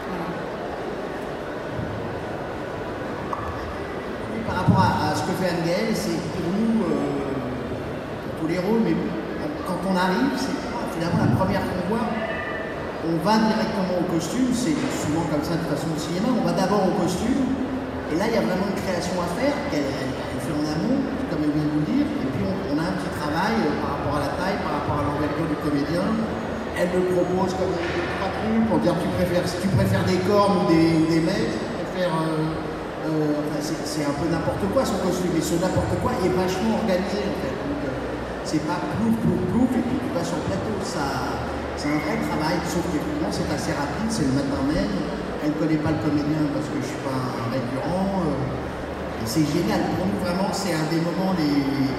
Voilà. 0.10 0.30
Et 4.38 4.42
par 4.46 4.56
rapport 4.68 4.84
à, 4.84 5.16
ce 5.16 5.24
que 5.24 5.34
fait 5.40 5.50
Anne-Gaëlle, 5.50 5.96
c'est 5.96 6.20
pour 6.36 6.46
nous, 6.52 6.84
euh, 6.84 8.38
tous 8.40 8.48
les 8.48 8.60
rôles, 8.60 8.84
mais 8.84 8.96
quand 9.66 9.80
on 9.88 9.96
arrive, 9.96 10.36
c'est 10.36 10.56
finalement 10.96 11.24
la 11.24 11.32
première 11.36 11.64
qu'on 11.64 11.84
voit, 11.92 12.08
on 13.08 13.16
va 13.24 13.36
directement 13.40 14.04
au 14.04 14.08
costume, 14.12 14.52
c'est 14.52 14.76
souvent 15.00 15.24
comme 15.32 15.44
ça 15.44 15.56
de 15.56 15.66
façon 15.72 15.88
au 15.96 16.00
cinéma, 16.00 16.28
on 16.36 16.44
va 16.44 16.52
d'abord 16.52 16.84
au 16.92 16.94
costume, 17.00 17.56
et 18.12 18.16
là 18.20 18.28
il 18.28 18.34
y 18.36 18.40
a 18.40 18.44
vraiment 18.44 18.68
une 18.68 18.80
création 18.84 19.16
à 19.24 19.28
faire, 19.40 19.56
qu'elle 19.72 19.88
elle- 19.88 20.12
elle 20.36 20.42
fait 20.44 20.56
en 20.56 20.64
amont, 20.68 21.00
comme 21.32 21.42
elle 21.48 21.54
vient 21.56 21.68
de 21.68 21.74
vous 21.76 21.84
le 21.84 21.90
dire, 21.92 22.08
et 22.08 22.28
puis 22.36 22.44
on, 22.44 22.76
a 22.78 22.84
un 22.92 22.96
petit 23.00 23.12
travail 23.16 23.56
euh, 23.64 23.74
par 23.82 23.90
rapport 23.98 24.16
à 24.20 24.22
la 24.28 24.32
taille, 24.38 24.60
par 24.64 24.74
rapport 24.84 24.98
à 25.00 25.04
l'envergure 25.08 25.48
du 25.48 25.58
comédien, 25.64 26.06
elle 26.78 26.90
me 26.94 27.02
propose 27.16 27.52
comme 27.58 27.74
trois 27.74 28.32
trucs 28.38 28.64
pour 28.70 28.78
dire 28.84 28.94
tu 29.02 29.10
préfères, 29.18 29.46
si 29.48 29.58
tu 29.64 29.70
préfères 29.74 30.06
des 30.06 30.20
cornes 30.30 30.66
ou 30.66 30.66
des, 30.70 30.94
ou 30.94 31.06
tu 31.10 31.22
préfères... 31.26 32.14
euh, 32.22 32.67
euh, 33.08 33.48
c'est 33.62 34.04
un 34.04 34.16
peu 34.20 34.28
n'importe 34.28 34.68
quoi 34.74 34.84
son 34.84 35.00
costume, 35.00 35.32
et 35.38 35.42
ce 35.42 35.56
n'importe 35.56 35.96
quoi 36.04 36.12
est 36.20 36.34
vachement 36.36 36.84
organisé 36.84 37.24
en 37.24 37.38
fait. 37.40 37.56
Euh, 37.56 37.96
c'est 38.44 38.64
pas 38.68 38.80
plouf, 39.00 39.16
plouf, 39.24 39.42
plouf, 39.52 39.72
et 39.72 39.84
puis 39.84 39.98
tu 40.00 40.10
vas 40.12 40.24
sur 40.24 40.38
le 40.40 40.46
plateau. 40.52 40.76
C'est 40.84 41.94
un 41.94 42.00
vrai 42.04 42.18
travail, 42.26 42.58
sauf 42.68 42.84
qu'effectivement 42.90 43.32
c'est 43.32 43.48
assez 43.48 43.72
rapide, 43.72 44.10
c'est 44.10 44.28
le 44.28 44.34
matin 44.36 44.60
même. 44.68 44.92
Elle 45.44 45.54
ne 45.54 45.60
connaît 45.62 45.80
pas 45.80 45.94
le 45.94 46.02
comédien 46.04 46.44
parce 46.52 46.68
que 46.68 46.82
je 46.82 46.88
suis 46.92 47.04
pas 47.06 47.14
un 47.16 47.48
récurrent. 47.54 48.28
euh, 48.28 48.58
c'est 49.24 49.46
génial. 49.46 49.84
Pour 49.96 50.08
nous, 50.08 50.20
vraiment, 50.24 50.50
c'est 50.52 50.74
un 50.74 50.88
des 50.90 51.00
moments 51.04 51.36
les. 51.38 51.92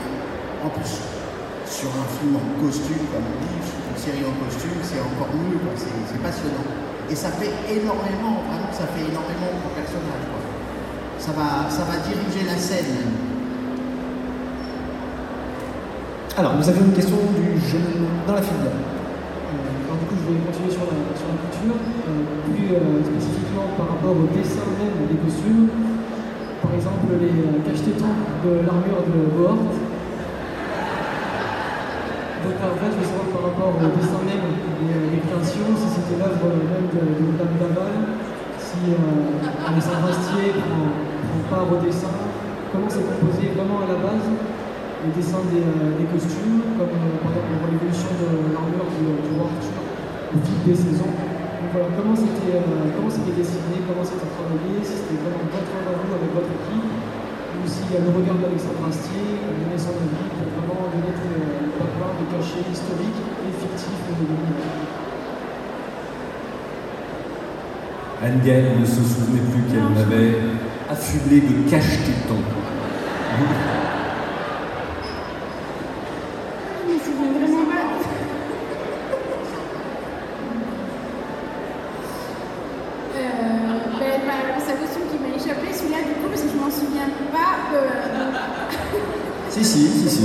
En 0.65 0.69
plus, 0.75 0.99
sur 1.65 1.89
un 1.95 2.09
film 2.19 2.35
en 2.35 2.49
costume, 2.61 3.05
comme 3.13 3.23
on 3.23 3.39
dit, 3.45 3.61
sur 3.63 3.79
une 3.79 4.01
série 4.01 4.25
en 4.27 4.35
costume, 4.43 4.81
c'est 4.83 5.01
encore 5.01 5.31
mieux. 5.37 5.61
C'est, 5.77 6.21
passionnant. 6.21 6.67
Et 7.09 7.15
ça 7.15 7.31
fait 7.31 7.53
énormément, 7.71 8.43
vraiment, 8.49 8.73
ça 8.73 8.85
fait 8.91 9.07
énormément 9.07 9.53
pour 9.63 9.71
personnage. 9.73 10.48
Ça 11.19 11.33
va, 11.33 11.69
ça 11.69 11.83
va 11.85 11.99
diriger 12.07 12.47
la 12.47 12.57
scène. 12.57 12.95
Alors, 16.37 16.55
nous 16.55 16.69
avions 16.69 16.85
une 16.85 16.93
question 16.93 17.17
du 17.35 17.59
jeune 17.59 18.07
dans 18.27 18.35
la 18.35 18.43
file. 18.43 18.55
Euh, 18.63 19.95
du 19.99 20.07
coup, 20.07 20.15
je 20.15 20.33
vais 20.33 20.39
continuer 20.47 20.71
sur 20.71 20.87
la, 20.87 20.95
sur 21.19 21.27
la 21.27 21.39
couture, 21.43 21.75
euh, 21.75 22.23
plus 22.47 22.71
euh, 22.79 23.03
spécifiquement 23.03 23.75
par 23.77 23.99
rapport 23.99 24.15
au 24.15 24.31
dessin 24.31 24.63
même 24.79 25.11
des 25.11 25.19
costumes. 25.19 25.69
Par 26.63 26.75
exemple, 26.75 27.11
les 27.19 27.63
cache-tétons 27.67 28.15
de 28.47 28.67
l'armure 28.67 29.03
de 29.03 29.19
Bohort. 29.35 29.89
Donc 32.39 32.55
en 32.63 32.75
fait, 32.79 32.93
je 32.95 33.03
savoir 33.03 33.29
par 33.35 33.43
rapport 33.51 33.75
au 33.75 33.91
dessin 33.99 34.23
même 34.23 34.47
des, 34.47 35.21
créations, 35.27 35.75
si 35.75 35.89
c'était 35.91 36.23
l'œuvre 36.23 36.55
même 36.55 36.87
de, 36.95 37.03
Madame 37.35 37.55
Laval, 37.59 38.15
si 38.63 38.95
euh, 38.95 39.43
Alexandre 39.67 40.07
Astier 40.07 40.55
prend, 40.55 41.08
prend 41.47 41.63
part 41.63 41.71
au 41.71 41.79
dessin, 41.85 42.11
comment 42.73 42.91
c'est 42.91 43.05
composé 43.07 43.55
vraiment 43.55 43.85
à 43.85 43.89
la 43.93 43.99
base, 44.03 44.27
le 44.27 45.11
dessin 45.15 45.43
des, 45.53 45.63
euh, 45.63 45.95
des 45.95 46.07
costumes, 46.11 46.75
comme 46.75 46.91
euh, 46.91 47.23
par 47.23 47.31
exemple 47.31 47.71
l'évolution 47.71 48.11
de 48.19 48.51
l'armure 48.51 48.89
du, 48.99 49.07
du 49.07 49.31
roi 49.39 49.47
Arthur 49.53 49.79
au 50.35 50.39
fil 50.43 50.59
des 50.67 50.75
saisons. 50.75 51.15
Donc 51.15 51.69
voilà, 51.71 51.89
comment 51.95 52.17
c'était 52.19 52.59
euh, 52.59 52.91
comment 52.95 53.11
c'était 53.13 53.35
dessiné, 53.39 53.79
comment 53.87 54.03
c'était 54.03 54.31
travaillé, 54.35 54.83
si 54.83 54.95
c'était 54.99 55.21
vraiment 55.23 55.47
votre 55.47 55.71
vous 55.71 56.13
avec 56.19 56.31
votre 56.35 56.51
équipe, 56.51 56.91
ou 56.91 57.63
s'il 57.67 57.89
y 57.95 57.97
a 57.99 58.03
le 58.03 58.11
regard 58.11 58.39
d'Alexandre 58.43 58.91
Astier, 58.91 59.39
donné 59.43 59.79
son 59.79 59.95
avis 59.95 60.27
pour 60.35 60.49
vraiment 60.59 60.91
donner 60.91 61.15
le 61.15 61.71
background 61.79 62.15
de 62.19 62.27
cachet 62.35 62.63
historique 62.67 63.21
et 63.47 63.53
fictif 63.55 63.99
de 64.11 64.25
l'univers. 64.27 64.99
Anne-Gaëlle 68.19 68.81
ne 68.81 68.85
se 68.85 68.99
souvenait 68.99 69.47
plus 69.47 69.63
qu'elle 69.71 69.95
m'avait 69.95 70.58
affublé 70.91 71.41
de 71.41 71.71
cache-tétons. 71.71 72.43
Je 76.87 76.93
me 76.93 76.99
souviens 76.99 77.33
vraiment 77.33 77.65
pas. 77.71 77.87
Euh, 83.17 83.21
ben, 83.99 84.21
bah, 84.27 84.33
c'est 84.65 84.73
un 84.73 84.77
costume 84.77 85.03
qui 85.11 85.19
m'a 85.19 85.35
échappé, 85.37 85.73
celui-là, 85.73 85.99
du 86.03 86.15
coup, 86.21 86.29
parce 86.29 86.43
que 86.43 86.49
je 86.49 86.57
m'en 86.57 86.71
souviens 86.71 87.09
pas. 87.33 87.75
euh, 87.75 88.19
donc- 88.19 88.37
Si, 89.51 89.65
si, 89.65 89.89
si, 89.89 90.09
si. 90.09 90.23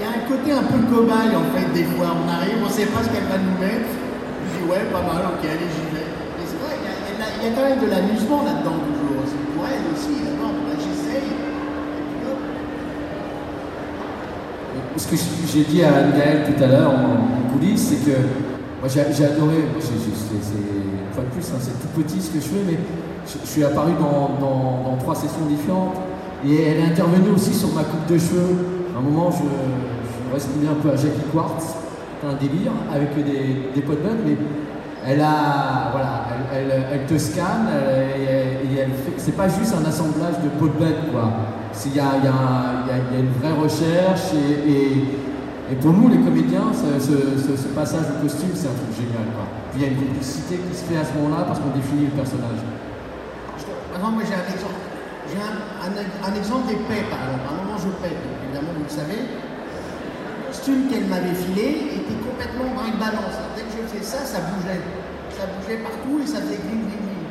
Il 0.00 0.04
y 0.04 0.06
a 0.06 0.10
un 0.10 0.26
un 0.52 0.64
peu 0.64 0.80
cobaye 0.90 1.32
en 1.36 1.46
fait 1.54 1.68
des 1.72 1.84
fois. 1.84 2.12
On 2.12 2.28
arrive, 2.28 2.58
on 2.64 2.68
sait 2.68 2.86
pas 2.86 3.02
ce 3.02 3.08
qu'elle 3.08 3.28
va 3.30 3.38
nous 3.38 3.56
mettre. 3.60 3.88
Je 3.88 4.60
dis 4.60 4.64
ouais, 4.68 4.84
pas 4.92 5.00
mal, 5.00 5.22
ok, 5.32 5.42
allez, 5.44 5.68
j'y 5.72 5.86
vais. 5.94 6.08
Mais 6.36 6.44
c'est 6.44 6.60
vrai, 6.60 6.74
il 6.76 7.44
y, 7.44 7.48
a, 7.48 7.56
quand 7.56 7.66
même 7.68 7.80
de 7.80 7.88
l'amusement 7.90 8.42
là-dedans 8.44 8.78
toujours. 8.84 9.22
C'est 9.24 9.44
pour 9.54 9.64
elle 9.64 9.84
aussi, 9.92 10.16
moi 10.36 10.74
j'essaye. 10.76 11.30
Ce 14.96 15.06
que 15.08 15.16
j'ai 15.52 15.64
dit 15.64 15.82
à 15.82 15.94
Anne-Gaëlle 15.96 16.54
tout 16.54 16.62
à 16.62 16.66
l'heure 16.66 16.90
en, 16.90 17.18
en 17.24 17.52
coulisses, 17.52 17.88
c'est 17.90 18.10
que 18.10 18.16
moi 18.80 18.88
j'ai 18.88 19.00
adoré, 19.24 19.64
c'est 19.80 19.94
fois 21.14 21.24
de 21.24 21.30
plus, 21.30 21.46
hein, 21.50 21.58
c'est 21.60 21.78
tout 21.80 21.88
petit 22.02 22.20
ce 22.20 22.30
que 22.30 22.40
je 22.40 22.46
fais, 22.46 22.64
mais 22.66 22.78
je, 23.26 23.46
suis 23.48 23.64
apparu 23.64 23.92
dans, 23.92 24.34
dans- 24.40 24.82
dans 24.90 24.96
trois 24.98 25.14
sessions 25.14 25.46
différentes. 25.48 25.96
Et 26.46 26.60
elle 26.62 26.78
est 26.78 26.90
intervenue 26.92 27.30
aussi 27.34 27.54
sur 27.54 27.72
ma 27.72 27.84
coupe 27.84 28.06
de 28.06 28.18
cheveux. 28.18 28.56
À 28.94 28.98
un 28.98 29.00
moment, 29.00 29.30
je, 29.30 29.38
je 30.34 30.40
ressemblais 30.40 30.68
un 30.68 30.74
peu 30.82 30.90
à 30.90 30.96
Jackie 30.96 31.22
Quartz, 31.32 31.76
un 32.26 32.34
délire, 32.34 32.72
avec 32.92 33.14
des, 33.14 33.70
des 33.74 33.80
de 33.80 33.86
bud, 33.86 34.18
mais 34.26 34.36
elle 35.06 35.22
te 37.06 37.16
scanne 37.18 37.68
et, 38.18 38.86
c'est 39.16 39.36
pas 39.36 39.48
juste 39.48 39.74
un 39.74 39.84
assemblage 39.88 40.34
de 40.42 40.48
pots 40.58 40.66
de. 40.66 40.72
C'est- 41.72 41.88
Il 41.90 41.96
y 41.96 42.00
a, 42.00 42.14
une 42.16 43.28
vraie 43.40 43.52
recherche 43.60 44.32
et, 44.34 45.74
pour 45.76 45.92
nous, 45.92 46.08
les 46.08 46.18
comédiens, 46.18 46.72
ce, 46.72 47.68
passage 47.74 48.06
au 48.18 48.22
costume, 48.22 48.50
c'est 48.54 48.68
un 48.68 48.74
truc 48.74 48.92
génial, 48.96 49.26
il 49.76 49.82
y 49.82 49.84
a 49.84 49.88
une 49.88 49.96
complicité 49.96 50.56
qui 50.56 50.74
se 50.76 50.84
fait 50.84 50.96
à 50.96 51.04
ce 51.04 51.12
moment-là 51.18 51.42
parce 51.46 51.58
qu'on 51.58 51.70
définit 51.74 52.04
le 52.06 52.12
personnage. 52.14 52.62
Exemple, 53.94 54.14
moi 54.14 54.22
j'ai 54.26 54.34
un 54.34 54.46
exemple. 54.54 54.74
J'ai 55.26 55.38
un, 55.40 56.34
exemple 56.36 56.68
des 56.68 56.76
paix, 56.86 57.02
par 57.10 57.18
exemple. 57.26 57.42
À 57.42 57.50
un 57.50 57.56
moment, 57.64 57.74
je 57.78 57.88
paie, 57.98 58.14
évidemment, 58.14 58.70
vous 58.76 58.84
le 58.84 58.90
savez. 58.90 59.18
Costume 60.54 60.86
qu'elle 60.86 61.10
m'avait 61.10 61.34
filé 61.34 61.98
était 61.98 62.14
complètement 62.22 62.70
brinque-balance. 62.78 63.34
Dès 63.58 63.66
que 63.66 63.74
je 63.74 63.90
faisais 63.90 64.06
ça, 64.06 64.22
ça 64.22 64.38
bougeait. 64.54 64.78
Ça 65.34 65.50
bougeait 65.50 65.82
partout 65.82 66.22
et 66.22 66.26
ça 66.30 66.38
faisait 66.46 66.62
gling, 66.62 66.86
gling, 66.86 67.10
gling. 67.10 67.26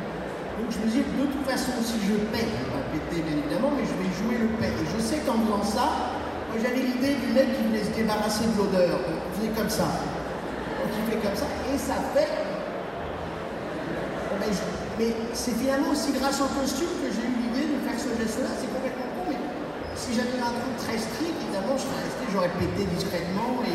Donc 0.60 0.68
je 0.68 0.76
me 0.76 0.84
disais, 0.92 1.08
de 1.08 1.24
toute 1.32 1.48
façon, 1.48 1.72
si 1.80 1.96
je 2.04 2.20
paie, 2.28 2.44
je 2.44 2.68
vais 2.68 2.84
péter 2.92 3.24
bien 3.24 3.40
évidemment, 3.40 3.72
mais 3.72 3.88
je 3.88 3.96
vais 3.96 4.12
jouer 4.12 4.44
le 4.44 4.52
paix. 4.60 4.68
Et 4.68 4.84
je 4.92 5.00
sais 5.00 5.24
qu'en 5.24 5.40
faisant 5.40 5.64
ça, 5.64 6.20
moi 6.52 6.60
j'avais 6.60 6.84
l'idée 6.84 7.16
du 7.16 7.32
mec 7.32 7.48
qui 7.56 7.64
voulait 7.64 7.88
se 7.88 7.96
débarrasser 7.96 8.44
de 8.44 8.60
l'odeur. 8.60 9.00
Il 9.08 9.32
faisait 9.40 9.54
comme 9.56 9.72
ça. 9.72 9.88
Donc 9.88 10.92
il 10.92 11.04
fait 11.08 11.20
comme 11.24 11.38
ça 11.40 11.48
et 11.48 11.80
ça 11.80 11.96
fait 12.12 12.28
ben, 14.36 14.52
Mais 15.00 15.16
c'est 15.32 15.56
finalement 15.56 15.96
aussi 15.96 16.12
grâce 16.12 16.44
au 16.44 16.50
costume 16.52 16.92
que 17.00 17.08
j'ai 17.08 17.24
eu 17.24 17.34
l'idée 17.40 17.72
de 17.72 17.80
faire 17.88 17.96
ce 17.96 18.12
geste-là. 18.20 18.52
Si 20.14 20.20
j'avais 20.22 20.38
un 20.38 20.54
truc 20.54 20.76
très 20.78 20.94
strict, 20.94 21.34
évidemment, 21.42 21.74
je 21.74 21.90
serais 21.90 22.06
resté, 22.06 22.22
j'aurais 22.30 22.54
pété 22.54 22.86
discrètement 22.86 23.58
et 23.66 23.74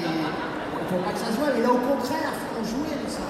pour 0.88 1.04
pas 1.04 1.12
que 1.12 1.20
ça 1.20 1.28
se 1.28 1.36
voit. 1.36 1.52
Mais 1.52 1.60
là, 1.60 1.68
au 1.68 1.84
contraire, 1.84 2.32
on 2.56 2.64
jouait 2.64 2.96
ça. 3.12 3.28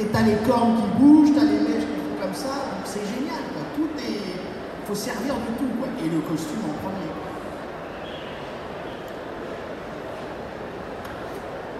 Et 0.00 0.06
t'as 0.08 0.22
les 0.24 0.40
cornes 0.48 0.80
qui 0.80 0.88
bougent, 0.96 1.36
t'as 1.36 1.44
les 1.44 1.60
mèches 1.60 1.84
qui 1.84 2.00
font 2.00 2.16
comme 2.16 2.32
ça, 2.32 2.72
donc 2.72 2.88
c'est 2.88 3.04
génial. 3.04 3.44
Quoi. 3.52 3.62
Tout 3.76 3.92
est. 4.00 4.40
faut 4.88 4.94
servir 4.94 5.36
de 5.36 5.52
tout, 5.60 5.68
quoi. 5.76 5.88
Et 6.00 6.08
le 6.08 6.20
costume 6.24 6.64
en 6.64 6.76
premier. 6.80 7.12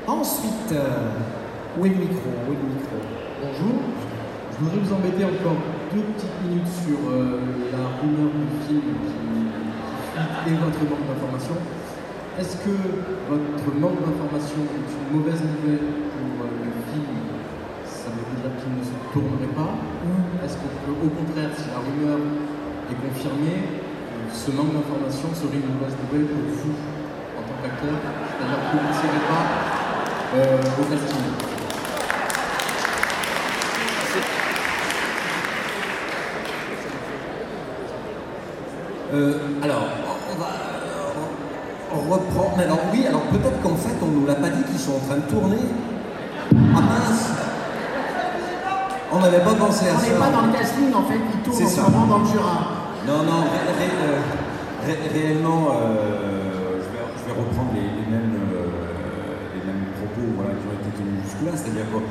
Ensuite, 0.05 0.73
euh, 0.73 1.17
où 1.79 1.87
est 1.87 1.89
le 1.89 2.05
micro 2.05 2.29
Où 2.29 2.53
est 2.53 2.61
le 2.61 2.69
micro? 2.69 3.01
Bonjour, 3.41 3.81
je 4.53 4.57
voudrais 4.61 4.77
vous 4.77 4.93
embêter 4.93 5.25
encore 5.25 5.57
deux 5.95 6.05
petites 6.13 6.37
minutes 6.45 6.69
sur 6.85 7.01
euh, 7.09 7.41
la 7.73 7.97
rumeur 7.97 8.29
du 8.29 8.67
film 8.69 8.83
qui, 9.09 9.42
et 10.13 10.55
votre 10.61 10.83
manque 10.85 11.07
d'information. 11.09 11.57
Est-ce 12.39 12.57
que 12.65 12.75
votre 13.29 13.71
manque 13.81 14.01
d'information 14.01 14.61
est 14.73 14.89
une 14.89 15.09
mauvaise 15.17 15.41
nouvelle 15.41 15.85
pour 16.13 16.49
euh, 16.49 16.65
le 16.65 16.73
film? 16.89 17.13
Ça 17.85 18.09
veut 18.09 18.37
dire 18.41 18.53
qu'il 18.57 18.73
ne 18.73 18.85
se 18.85 18.97
tournerait 19.13 19.53
pas? 19.53 19.73
Ou 20.05 20.13
est-ce 20.45 20.57
que, 20.57 20.69
au 20.93 21.11
contraire, 21.13 21.53
si 21.57 21.69
la 21.69 21.81
rumeur 21.85 22.21
est 22.91 22.99
confirmée, 23.01 23.59
euh, 23.61 24.29
ce 24.33 24.51
manque 24.51 24.73
d'information 24.73 25.29
serait 25.33 25.61
une 25.61 25.77
mauvaise 25.77 25.97
nouvelle 26.01 26.27
pour 26.29 26.41
vous 26.41 26.77
en 27.37 27.43
tant 27.45 27.57
qu'acteur? 27.61 27.97
C'est-à-dire 28.01 28.61
que 28.65 28.77
vous 28.81 28.89
ne 28.89 28.97
serez 28.97 29.25
pas 29.29 29.45
euh, 30.37 30.81
au 30.81 30.85
casting. 30.89 31.25
Euh, 39.13 39.37
alors, 39.63 39.85
reprend. 42.15 42.55
Mais 42.57 42.65
alors, 42.65 42.81
oui, 42.93 43.07
alors 43.07 43.23
peut-être 43.33 43.61
qu'en 43.63 43.77
fait, 43.77 43.97
on 44.03 44.07
nous 44.07 44.27
l'a 44.27 44.35
pas 44.35 44.49
dit 44.51 44.63
qu'ils 44.65 44.79
sont 44.79 44.93
en 44.95 45.05
train 45.07 45.17
de 45.17 45.29
tourner. 45.31 45.63
Ah 46.75 46.81
mince 46.81 47.29
On 49.13 49.21
n'avait 49.21 49.41
pas 49.45 49.55
pensé 49.55 49.89
à 49.89 49.95
On 49.95 49.99
ça. 49.99 50.07
n'est 50.09 50.19
pas 50.19 50.31
dans 50.31 50.47
le 50.47 50.53
casting, 50.53 50.93
en 50.95 51.03
fait, 51.05 51.21
il 51.35 51.41
tourne 51.43 51.57
C'est 51.57 51.65
en 51.65 51.69
ça. 51.69 51.83
ce 51.87 51.91
moment 51.91 52.07
dans 52.07 52.19
le 52.21 52.27
Jura. 52.27 52.57
Non, 53.07 53.19
non, 53.25 53.41
ré- 53.51 53.73
ré- 53.77 53.99
euh, 53.99 54.21
ré- 54.87 55.05
réellement, 55.13 55.69
euh, 55.75 56.79
je, 56.81 56.89
vais, 56.93 57.03
je 57.19 57.23
vais 57.27 57.35
reprendre 57.41 57.71
les, 57.75 57.83
les 57.99 58.07
mêmes, 58.09 58.37
euh, 58.55 59.59
les 59.59 59.63
mêmes 59.67 59.85
propos 59.99 60.23
voilà, 60.39 60.55
qui 60.55 60.65
ont 60.71 60.77
été 60.81 60.91
tenus 60.97 61.19
jusque-là, 61.27 61.53
c'est-à-dire 61.57 61.89
qu'on 61.91 62.05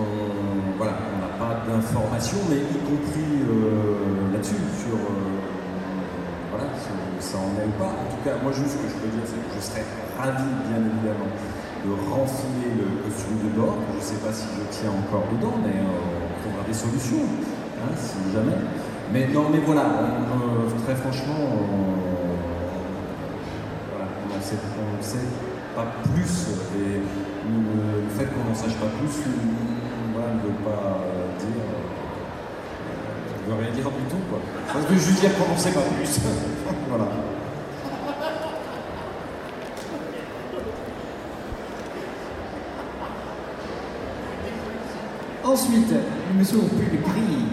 on- 0.00 0.74
voilà, 0.78 0.94
on 1.12 1.18
n'a 1.20 1.32
pas 1.36 1.60
d'informations, 1.68 2.40
mais 2.48 2.56
y 2.56 2.78
compris 2.88 3.30
euh, 3.44 4.32
là-dessus, 4.32 4.64
sur 4.80 4.96
voilà, 6.60 7.20
ça 7.20 7.38
en 7.38 7.56
ou 7.56 7.72
pas. 7.78 7.92
En 7.96 8.08
tout 8.12 8.22
cas, 8.24 8.36
moi, 8.42 8.52
juste 8.52 8.76
ce 8.76 8.78
que 8.84 8.88
je 8.88 8.96
peux 9.00 9.08
dire, 9.08 9.24
c'est 9.24 9.40
que 9.40 9.52
je 9.56 9.60
serais 9.60 9.84
ravi, 10.18 10.48
bien 10.68 10.80
évidemment, 10.80 11.32
de 11.84 11.90
renfiler 12.12 12.76
le 12.76 13.00
costume 13.04 13.38
de 13.44 13.50
bord. 13.56 13.76
Je 13.92 13.96
ne 13.96 14.02
sais 14.02 14.20
pas 14.20 14.32
si 14.32 14.44
je 14.44 14.64
tiens 14.68 14.92
encore 14.92 15.24
dedans, 15.32 15.56
mais 15.64 15.80
euh, 15.80 16.28
on 16.28 16.36
trouvera 16.42 16.64
des 16.66 16.76
solutions, 16.76 17.24
hein, 17.80 17.92
si 17.96 18.32
jamais. 18.32 18.60
Mais 19.12 19.28
non, 19.32 19.48
mais 19.50 19.60
voilà, 19.64 19.84
euh, 19.84 20.68
très 20.84 20.94
franchement, 20.94 21.40
on 21.50 21.96
ne 24.36 24.42
sait 25.02 25.28
pas 25.74 25.86
plus. 26.12 26.48
Et 26.76 27.00
le 27.00 28.10
fait 28.16 28.28
qu'on 28.30 28.44
n'en 28.48 28.54
sache 28.54 28.76
pas 28.76 28.90
plus, 29.00 29.24
voilà, 30.12 30.34
ne 30.34 30.40
veut 30.40 30.60
pas 30.64 31.00
euh, 31.00 31.32
dire. 31.40 31.79
Veut 33.50 33.62
rien 33.62 33.72
dire 33.72 33.90
du 33.90 34.04
tout, 34.08 34.22
quoi. 34.28 34.38
Ça 34.72 34.78
veut 34.78 34.98
juste 34.98 35.20
dire 35.20 35.30
qu'on 35.36 35.44
pas 35.44 35.80
plus. 35.96 36.20
voilà. 36.88 37.08
Ensuite, 45.44 45.92
monsieur 46.38 46.58
au 46.58 46.62
pull 46.62 47.00
gris. 47.02 47.46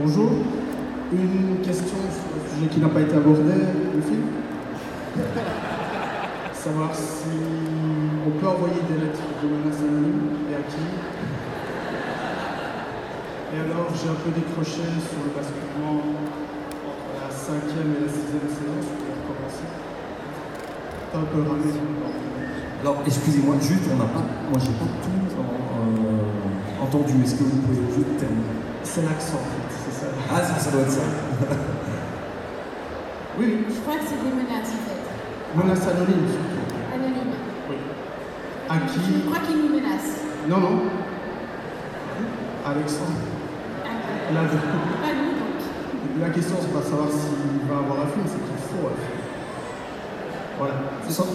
Bonjour. 0.00 0.30
Une 1.12 1.58
question 1.62 1.84
sur 1.84 1.98
un 1.98 2.56
sujet 2.56 2.68
qui 2.68 2.80
n'a 2.80 2.88
pas 2.88 3.00
été 3.00 3.14
abordé, 3.14 3.52
le 3.94 4.00
film. 4.00 4.24
Savoir 6.52 6.94
si 6.94 7.28
on 8.26 8.30
peut 8.30 8.48
envoyer 8.48 8.80
des 8.88 9.04
lettres 9.04 9.20
de 9.42 9.48
menaces 9.48 9.82
et 10.50 10.54
à 10.54 10.62
qui. 10.68 11.53
Et 13.54 13.58
alors, 13.60 13.86
j'ai 13.94 14.08
un 14.10 14.18
peu 14.18 14.30
décroché 14.34 14.82
sur 15.06 15.22
le 15.22 15.30
basculement 15.30 16.02
entre 16.02 17.14
la 17.22 17.30
cinquième 17.30 17.94
et 17.94 18.02
la 18.02 18.10
sixième 18.10 18.50
saison, 18.50 18.82
je 18.82 18.90
peux 18.98 19.14
recommencer. 19.14 19.62
T'as 21.12 21.18
un 21.22 21.28
peu 21.30 21.42
ramé. 21.46 21.70
Alors, 22.82 22.98
excusez-moi, 23.06 23.54
juste, 23.62 23.86
on 23.92 23.96
n'a 23.96 24.06
pas. 24.10 24.24
Moi, 24.50 24.58
j'ai 24.58 24.74
pas 24.74 24.90
tout 24.90 25.38
euh, 25.38 26.82
entendu. 26.82 27.14
Est-ce 27.22 27.36
que 27.36 27.44
vous 27.44 27.58
pouvez 27.62 27.78
juste 27.94 28.18
terminer? 28.18 28.58
C'est 28.82 29.02
l'accent, 29.06 29.38
en 29.38 29.46
fait, 29.46 29.70
c'est 29.70 29.94
ça. 30.02 30.06
Ah, 30.34 30.42
ça, 30.42 30.58
ça 30.58 30.70
doit 30.72 30.82
être 30.82 30.90
ça. 30.90 31.00
oui, 33.38 33.66
Je 33.70 33.78
crois 33.80 33.94
que 33.96 34.02
c'est 34.06 34.18
des 34.18 34.34
menaces 34.34 34.74
en 34.74 34.82
fait. 34.82 34.98
menace 35.62 35.86
anonyme 35.86 36.26
surtout. 36.26 36.58
Anonymes. 36.92 37.38
À 38.68 38.74
Je 38.82 38.98
qui? 38.98 39.22
crois 39.30 39.38
qu'ils 39.46 39.62
nous 39.62 39.70
menacent. 39.78 40.18
Non, 40.48 40.58
non. 40.60 40.82
Alexandre. 42.66 43.12
La, 44.34 44.40
donc. 44.42 44.50
la 46.20 46.28
question, 46.30 46.56
c'est 46.60 46.72
pas 46.72 46.80
de 46.80 46.84
savoir 46.84 47.08
s'il 47.08 47.68
va 47.68 47.76
avoir 47.78 48.00
un 48.00 48.06
film, 48.08 48.24
c'est 48.26 48.34
qu'il 48.34 48.58
faut 48.68 48.86
un 48.88 48.96
film. 48.98 49.20
Voilà. 50.58 50.74
Sans, 51.08 51.26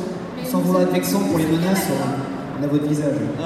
sans 0.46 0.60
vouloir 0.60 0.84
être 0.84 0.92
vexant 0.92 1.20
pour 1.22 1.38
les 1.38 1.46
menaces, 1.46 1.88
on, 2.60 2.64
a 2.64 2.68
votre 2.68 2.86
visage. 2.88 3.16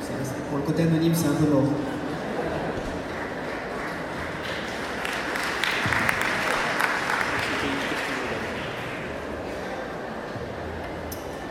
C'est- 0.00 0.48
Pour 0.48 0.58
le 0.58 0.64
côté 0.64 0.82
anonyme, 0.84 1.12
c'est 1.14 1.28
un 1.28 1.32
peu 1.34 1.46
mort. 1.52 1.64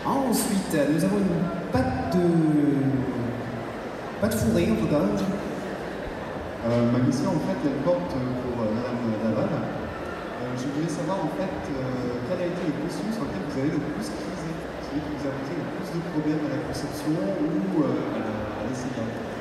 Ensuite, 0.05 0.77
nous 0.93 1.03
avons 1.03 1.17
une 1.17 1.71
pâte 1.71 2.15
de. 2.15 2.21
pâte 4.21 4.33
fourrée 4.35 4.69
Euh, 4.87 5.03
ma 6.91 6.99
question, 7.03 7.35
en 7.35 7.43
fait, 7.43 7.59
elle 7.65 7.83
porte 7.83 8.07
pour 8.07 8.55
euh, 8.63 8.71
Madame 8.71 9.03
Daval. 9.19 9.51
Euh, 9.51 10.55
je 10.55 10.63
voulais 10.71 10.87
savoir, 10.87 11.27
en 11.27 11.31
fait, 11.35 11.51
quel 11.67 12.39
a 12.39 12.47
été 12.47 12.63
le 12.71 12.87
costume 12.87 13.11
sur 13.11 13.27
lequel 13.27 13.43
vous 13.51 13.59
avez 13.59 13.71
le 13.75 13.83
plus 13.83 14.07
crisé 14.07 14.51
Celui 14.87 15.03
qui 15.03 15.11
vous 15.11 15.27
a 15.27 15.31
posé 15.43 15.59
le 15.59 15.67
plus 15.75 15.91
de 15.91 15.99
problèmes 16.07 16.43
à 16.47 16.55
la 16.55 16.61
conception 16.71 17.19
ou 17.19 17.83
à 17.83 18.63
l'essayage 18.63 19.36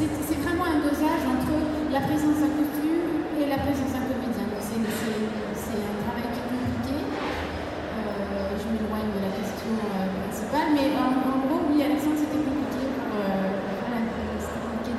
c'est 0.00 0.40
vraiment 0.40 0.64
un 0.64 0.80
dosage 0.80 1.24
entre 1.28 1.52
la 1.92 2.00
présence 2.00 2.36
d'un 2.40 2.52
costume 2.56 3.28
et 3.36 3.44
la 3.48 3.58
présence 3.58 3.92
d'un 3.92 4.04
comédien. 4.08 4.46
C'est 4.64 4.80
un 4.80 5.96
travail 6.00 6.26
qui 6.32 6.40
est 6.40 6.48
compliqué. 6.48 6.96
Euh, 7.04 8.56
je 8.56 8.66
m'éloigne 8.72 9.10
de 9.12 9.20
la 9.20 9.32
question 9.36 9.72
euh, 9.76 10.08
principale, 10.24 10.68
mais 10.72 10.86
en, 10.96 11.44
gros, 11.44 11.60
oui, 11.68 11.82
Alexandre, 11.84 12.16
c'était 12.16 12.40
compliqué 12.40 12.82
pour. 12.96 13.12
euh, 13.12 13.60
voilà, 13.84 14.00
c'était. 14.40 14.96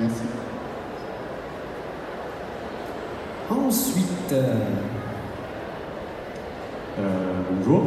Merci. 0.00 0.26
Ensuite, 3.50 4.32
euh, 4.32 4.54
Euh, 6.98 7.42
bonjour. 7.52 7.82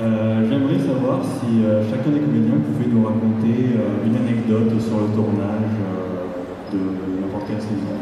Euh, 0.00 0.46
J'aimerais 0.48 0.78
si 1.20 1.64
euh, 1.64 1.82
chacun 1.90 2.10
des 2.10 2.20
comédiens 2.20 2.56
pouvait 2.64 2.88
nous 2.88 3.04
raconter 3.04 3.76
euh, 3.76 4.06
une 4.06 4.16
anecdote 4.16 4.80
sur 4.80 4.98
le 4.98 5.08
tournage 5.14 5.74
euh, 5.76 6.72
de 6.72 7.20
n'importe 7.20 7.48
quelle 7.48 7.60
saison. 7.60 7.96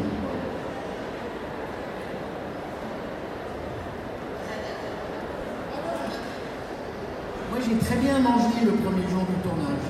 Moi, 7.49 7.59
j'ai 7.67 7.75
très 7.77 7.95
bien 7.97 8.19
mangé 8.19 8.65
le 8.65 8.71
premier 8.71 9.07
jour 9.09 9.25
du 9.27 9.35
tournage. 9.43 9.87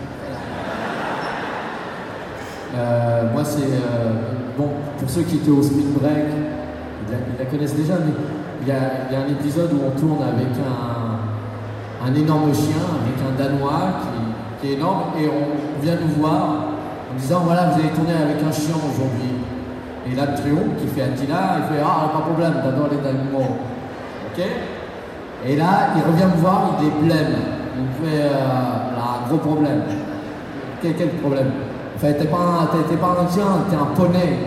Moi, 3.34 3.44
c'est. 3.46 3.78
bon, 4.58 4.70
pour 4.98 5.10
ceux 5.10 5.24
qui 5.24 5.36
étaient 5.38 5.52
au 5.52 5.62
Spring 5.62 5.94
Break, 5.94 6.26
ils 7.08 7.38
la, 7.38 7.46
connaissent 7.46 7.76
déjà, 7.76 7.96
mais 7.96 8.14
il 8.62 8.68
y, 8.68 8.72
a, 8.72 9.20
un 9.20 9.28
épisode 9.28 9.74
où 9.74 9.80
on 9.86 10.00
tourne 10.00 10.22
avec 10.24 10.48
un, 12.06 12.14
énorme 12.14 12.54
chien, 12.54 12.82
Danois 13.38 14.02
qui, 14.62 14.70
est 14.70 14.74
énorme, 14.74 15.14
et 15.20 15.28
on 15.28 15.82
vient 15.82 15.96
nous 15.96 16.22
voir 16.22 16.44
en 17.12 17.18
disant 17.18 17.42
voilà, 17.46 17.70
vous 17.72 17.80
allez 17.80 17.90
tourner 17.90 18.14
avec 18.14 18.38
un 18.44 18.52
chien 18.52 18.76
aujourd'hui. 18.76 19.42
Et 20.12 20.16
là, 20.16 20.28
Trio, 20.28 20.58
qui 20.80 20.88
fait 20.88 21.04
Attila, 21.04 21.58
il 21.60 21.76
fait 21.76 21.82
ah, 21.84 22.10
pas 22.12 22.20
de 22.20 22.24
problème, 22.24 22.54
t'adores 22.64 22.90
les 22.92 23.08
animaux. 23.08 23.58
Ok? 24.32 24.44
Et 25.46 25.56
là, 25.56 25.90
il 25.96 26.02
revient 26.12 26.36
me 26.36 26.42
voir, 26.42 26.78
il 26.80 26.88
est 26.88 27.06
blême. 27.06 27.36
Il 27.78 28.06
fait 28.06 28.22
euh, 28.24 28.96
là, 28.96 29.26
gros 29.28 29.38
problème. 29.38 29.82
Quel, 30.82 30.96
quel 30.96 31.10
problème? 31.10 31.52
Enfin, 31.96 32.14
t'es 32.14 32.26
pas, 32.26 32.70
t'es- 32.90 32.96
pas 32.98 33.18
un 33.22 33.32
chien, 33.32 33.46
t'es 33.70 33.76
un 33.76 33.86
poney. 33.96 34.38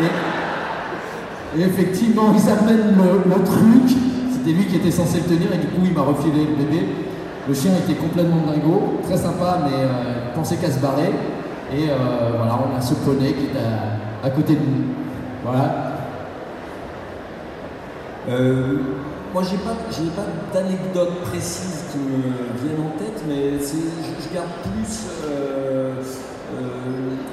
Et, 0.00 1.60
et 1.60 1.64
effectivement, 1.64 2.34
ils 2.34 2.50
amènent 2.50 2.96
le, 2.96 3.30
le 3.34 3.42
truc. 3.44 3.96
C'était 4.32 4.50
lui 4.52 4.66
qui 4.66 4.76
était 4.76 4.90
censé 4.90 5.18
le 5.18 5.24
tenir 5.36 5.52
et 5.52 5.58
du 5.58 5.66
coup, 5.66 5.82
il 5.84 5.92
m'a 5.92 6.02
refilé 6.02 6.44
le 6.44 6.64
bébé. 6.64 6.86
Le 7.48 7.54
chien 7.54 7.72
était 7.82 7.94
complètement 7.98 8.42
dingo, 8.46 9.00
très 9.04 9.16
sympa, 9.16 9.60
mais 9.64 9.78
euh, 9.78 10.34
pensait 10.34 10.56
qu'à 10.56 10.70
se 10.70 10.80
barrer. 10.80 11.14
Et 11.72 11.88
euh, 11.88 11.94
voilà, 12.36 12.58
on 12.60 12.76
a 12.76 12.80
ce 12.80 12.92
poney 12.92 13.32
qui 13.32 13.46
est 13.46 14.22
à, 14.22 14.28
côté 14.28 14.54
de 14.54 14.60
nous. 14.60 14.84
Voilà. 15.42 15.94
Euh, 18.28 18.76
moi, 19.32 19.42
j'ai 19.42 19.56
pas, 19.56 19.76
j'ai 19.90 20.10
pas 20.10 20.26
d'anecdote 20.52 21.22
précise 21.22 21.84
qui 21.90 21.98
me 21.98 22.20
viennent 22.60 22.84
en 22.84 22.98
tête, 22.98 23.22
mais 23.26 23.58
je, 23.58 24.34
garde 24.34 24.50
plus 24.64 25.06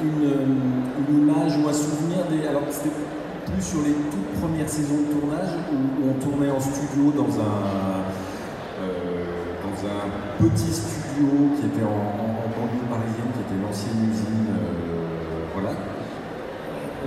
une, 0.01 1.23
image 1.23 1.57
ou 1.57 1.67
un 1.67 1.73
souvenir 1.73 2.19
des. 2.29 2.47
Alors, 2.47 2.61
c'était 2.69 2.95
plus 3.51 3.61
sur 3.61 3.79
les 3.81 3.91
toutes 3.91 4.39
premières 4.39 4.69
saisons 4.69 4.95
de 4.95 5.19
tournage 5.19 5.49
où, 5.73 6.09
on 6.09 6.13
tournait 6.23 6.51
en 6.51 6.59
studio 6.59 7.11
dans 7.11 7.39
un, 7.41 8.04
un 9.87 10.43
petit 10.43 10.71
studio 10.73 11.53
qui 11.59 11.65
était 11.67 11.85
en, 11.85 12.25
banlieue 12.55 12.85
parisienne, 12.89 13.31
qui 13.33 13.41
était 13.45 13.59
l'ancienne 13.61 14.01
usine. 14.11 14.47
euh, 14.49 15.45
voilà. 15.53 15.71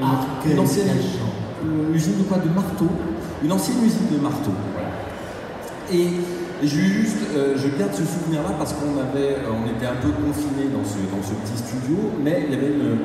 Ah, 0.02 0.20
une 0.44 0.50
quel- 0.50 0.60
ancienne 0.60 0.88
euh, 0.88 1.94
usine 1.94 2.18
de 2.18 2.22
quoi? 2.24 2.38
De 2.38 2.48
marteau. 2.50 2.88
Une 3.42 3.52
ancienne 3.52 3.84
usine 3.84 4.08
de 4.12 4.18
marteau. 4.22 4.52
Voilà. 4.74 4.88
Et 5.90 6.66
juste, 6.66 7.18
euh, 7.34 7.54
je 7.56 7.68
garde 7.78 7.94
ce 7.94 8.04
souvenir-là 8.04 8.50
parce 8.58 8.72
qu'on 8.74 8.98
avait, 8.98 9.36
on 9.48 9.64
était 9.76 9.86
un 9.86 9.96
peu 10.02 10.10
confinés 10.10 10.68
dans 10.74 10.84
ce, 10.84 10.98
dans 11.10 11.22
ce 11.22 11.32
petit 11.34 11.56
studio, 11.58 11.96
mais 12.22 12.44
il 12.48 12.54
y 12.54 12.56
avait 12.58 12.72
une, 12.74 12.98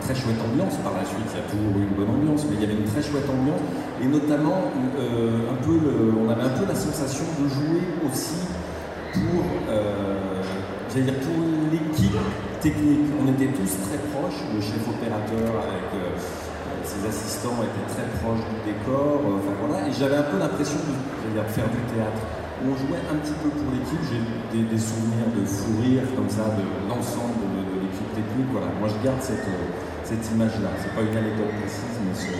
très 0.00 0.14
chouette 0.14 0.36
ambiance 0.44 0.76
par 0.84 0.92
la 0.92 1.04
suite. 1.04 1.24
Il 1.32 1.36
y 1.36 1.40
a 1.40 1.48
toujours 1.48 1.80
eu 1.80 1.88
une 1.88 1.96
bonne 1.96 2.12
ambiance, 2.12 2.44
mais 2.44 2.56
il 2.56 2.62
y 2.62 2.64
avait 2.68 2.76
une 2.76 2.84
très 2.84 3.00
chouette 3.00 3.24
ambiance 3.24 3.60
et 4.02 4.06
notamment 4.06 4.68
euh, 5.00 5.48
un 5.48 5.56
peu, 5.64 5.80
le- 5.80 6.12
on 6.20 6.28
avait 6.28 6.44
un 6.44 6.52
peu 6.60 6.68
la 6.68 6.76
sensation 6.76 7.24
de 7.40 7.48
jouer 7.48 7.80
aussi 8.04 8.36
pour, 9.14 9.42
euh, 9.70 10.42
pour 10.90 11.38
l'équipe 11.72 12.18
technique. 12.60 13.06
On 13.22 13.26
était 13.32 13.50
tous 13.54 13.72
très 13.88 13.98
proches. 14.12 14.40
Le 14.54 14.60
chef 14.60 14.82
opérateur 14.88 15.48
avec 15.62 15.88
euh, 15.94 16.14
ses 16.84 17.00
assistants 17.08 17.58
étaient 17.64 17.88
très 17.94 18.06
proches 18.20 18.44
du 18.50 18.58
décor. 18.72 19.20
euh, 19.24 19.38
Enfin 19.40 19.54
voilà, 19.62 19.88
et 19.88 19.92
j'avais 19.92 20.16
un 20.16 20.28
peu 20.28 20.38
l'impression 20.38 20.78
de, 20.84 20.94
faire 21.48 21.68
du 21.70 21.80
théâtre. 21.94 22.22
On 22.64 22.72
jouait 22.80 23.02
un 23.10 23.16
petit 23.20 23.36
peu 23.42 23.50
pour 23.50 23.68
l'équipe. 23.74 24.00
J'ai 24.08 24.22
des, 24.54 24.64
des 24.70 24.78
souvenirs 24.80 25.28
de 25.36 25.44
fou 25.44 25.80
rire 25.82 26.06
comme 26.16 26.30
ça 26.30 26.48
de 26.56 26.64
l'ensemble 26.88 27.42
de, 27.52 27.82
l'équipe 27.84 28.10
technique. 28.14 28.48
Voilà, 28.52 28.70
moi 28.80 28.88
je 28.88 28.98
garde 29.04 29.20
cette, 29.20 29.44
euh, 29.44 29.68
cette 30.06 30.24
image-là. 30.32 30.70
C'est 30.80 30.94
pas 30.94 31.02
une 31.04 31.16
anecdote 31.16 31.52
précise, 31.60 31.96
mais 32.06 32.14
ce- 32.16 32.32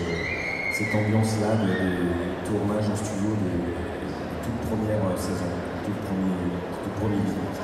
cette 0.75 0.91
ambiance-là 0.95 1.55
de- 1.63 1.71
des 1.71 2.41
tournages 2.47 2.87
en 2.89 2.97
studio 2.97 3.31
des, 3.43 3.57
des 3.69 3.75
toutes 4.43 4.61
premières 4.71 5.03
euh, 5.07 5.17
saisons, 5.19 5.53
toutes 5.85 6.01
premières, 6.09 6.41
visites. 7.09 7.61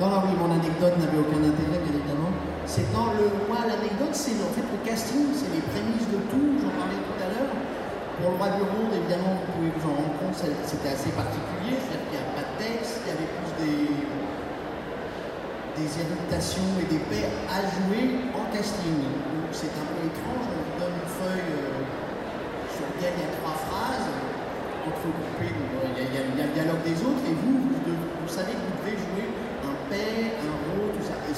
Non, 0.00 0.08
non, 0.10 0.18
oui, 0.26 0.34
mon 0.34 0.50
anecdote 0.50 0.94
n'avait 0.98 1.20
aucun 1.22 1.38
intérêt, 1.38 1.78
bien 1.86 1.94
évidemment. 1.94 2.32
C'est 2.66 2.88
dans 2.90 3.14
le. 3.14 3.30
Moi, 3.46 3.62
l'anecdote, 3.62 4.10
c'est 4.16 4.34
en 4.42 4.50
fait 4.50 4.66
le 4.66 4.80
casting, 4.82 5.30
c'est 5.36 5.52
les 5.54 5.62
prémices 5.62 6.08
de 6.10 6.18
tout, 6.32 6.46
j'en 6.58 6.74
parlais 6.74 6.98
tout 6.98 7.18
à 7.22 7.28
l'heure. 7.30 7.52
Pour 8.18 8.30
le 8.30 8.36
roi 8.38 8.48
du 8.58 8.62
ronde, 8.62 8.90
évidemment, 8.94 9.38
vous 9.38 9.46
pouvez 9.54 9.70
vous 9.74 9.84
en 9.90 9.94
rendre 9.94 10.14
compte, 10.22 10.34
c'était 10.38 10.90
assez 10.94 11.10
particulier, 11.14 11.74
c'est-à-dire 11.82 12.02
qu'il 12.10 12.14
n'y 12.14 12.22
a 12.22 12.30
pas 12.34 12.46
de 12.46 12.54
texte, 12.62 13.02
il 13.02 13.08
y 13.10 13.14
avait 13.14 13.30
plus 13.38 13.50
des, 13.58 13.90
des 15.82 15.90
et 15.98 16.86
des 16.94 17.02
paires 17.10 17.34
à 17.50 17.58
jouer 17.66 18.22
en 18.38 18.46
casting. 18.54 19.02
Donc 19.34 19.50
c'est 19.50 19.74
un 19.74 19.86
peu 19.90 19.98
étrange, 20.06 20.46
on 20.46 20.62
vous 20.62 20.76
donne 20.78 20.94
une 20.94 21.10
feuille 21.10 21.50
euh, 21.58 21.82
sur 22.70 22.86
laquelle 22.86 23.18
il 23.18 23.22
y 23.22 23.28
a 23.28 23.34
trois 23.42 23.58
phrases, 23.66 24.06
euh, 24.06 24.94
il 24.94 25.98
y, 25.98 26.06
a- 26.06 26.06
il 26.06 26.38
y 26.38 26.42
a 26.42 26.46
le 26.46 26.54
dialogue 26.54 26.82
des 26.86 26.98
autres, 27.02 27.22
et 27.26 27.34
vous, 27.34 27.54
vous 27.66 27.82
savez 28.34 28.58
que 28.58 28.66
vous 28.66 28.76
devez 28.82 28.98
jouer 28.98 29.26
un 29.62 29.76
père, 29.86 30.34
un 30.42 30.58
rôle, 30.66 30.90
tout 30.98 31.06
ça. 31.06 31.14
Et 31.22 31.34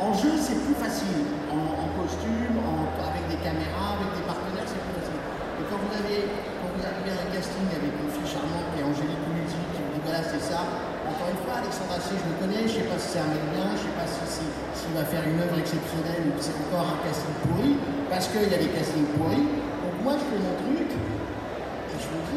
en 0.00 0.16
jeu, 0.16 0.32
c'est 0.40 0.56
plus 0.64 0.72
facile. 0.80 1.28
En, 1.52 1.92
costume, 2.00 2.56
avec 2.96 3.28
des 3.28 3.36
caméras, 3.44 4.00
avec 4.00 4.16
des 4.16 4.24
partenaires, 4.24 4.64
c'est 4.64 4.80
plus 4.80 4.96
facile. 4.96 5.20
Et 5.60 5.64
quand 5.68 5.76
vous, 5.76 5.92
avez, 5.92 6.24
quand 6.64 6.72
vous 6.72 6.80
arrivez 6.80 7.12
à 7.12 7.20
un 7.20 7.28
casting 7.28 7.68
avec 7.68 7.92
une 7.92 8.08
fille 8.08 8.24
charmante 8.24 8.72
est 8.72 8.80
Angélique 8.80 9.20
Multi, 9.28 9.60
qui 9.76 9.80
vous 9.84 9.92
dit 9.92 10.00
voilà, 10.00 10.24
c'est 10.24 10.40
ça. 10.40 10.64
Encore 11.04 11.28
une 11.28 11.42
fois, 11.44 11.60
Alexandre 11.60 11.92
Assier, 12.00 12.16
je 12.16 12.26
le 12.32 12.36
connais, 12.40 12.64
je 12.64 12.80
ne 12.80 12.80
sais 12.80 12.88
pas 12.88 12.96
si 12.96 13.08
c'est 13.12 13.20
un 13.20 13.28
mec 13.28 13.44
bien, 13.52 13.68
je 13.76 13.84
ne 13.84 13.92
sais 13.92 13.96
pas 14.00 14.08
si 14.08 14.48
s'il 14.72 14.92
va 14.96 15.04
faire 15.04 15.20
une 15.28 15.36
œuvre 15.36 15.58
exceptionnelle 15.60 16.32
ou 16.32 16.34
si 16.40 16.48
c'est 16.48 16.56
encore 16.64 16.96
un 16.96 16.98
casting 17.04 17.36
pourri, 17.44 17.76
parce 18.08 18.32
qu'il 18.32 18.48
y 18.48 18.56
a 18.56 18.60
des 18.62 18.72
castings 18.72 19.10
pourris. 19.20 19.44
Donc 19.84 19.94
moi, 20.00 20.16
je 20.16 20.24
fais 20.32 20.40
mon 20.40 20.54
truc, 20.64 20.89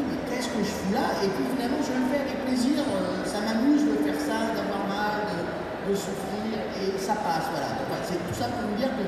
mais 0.08 0.18
qu'est-ce 0.28 0.48
que 0.52 0.60
je 0.60 0.72
fous 0.72 0.94
là? 0.94 1.18
Et 1.24 1.28
puis 1.32 1.44
finalement, 1.54 1.80
je 1.80 1.92
le 1.92 2.04
fais 2.10 2.20
avec 2.24 2.38
plaisir. 2.44 2.84
euh, 2.84 3.24
ça 3.24 3.40
m'amuse 3.40 3.84
de 3.86 3.96
faire 4.04 4.20
ça, 4.20 4.52
d'avoir 4.54 4.84
mal, 4.86 5.24
de, 5.26 5.94
souffrir, 5.94 6.54
et 6.78 6.96
ça 6.98 7.14
passe. 7.20 7.48
Voilà. 7.50 7.74
C'est 8.04 8.20
tout 8.20 8.36
ça 8.36 8.48
pour 8.52 8.68
vous 8.68 8.76
dire 8.76 8.90
que 8.94 9.04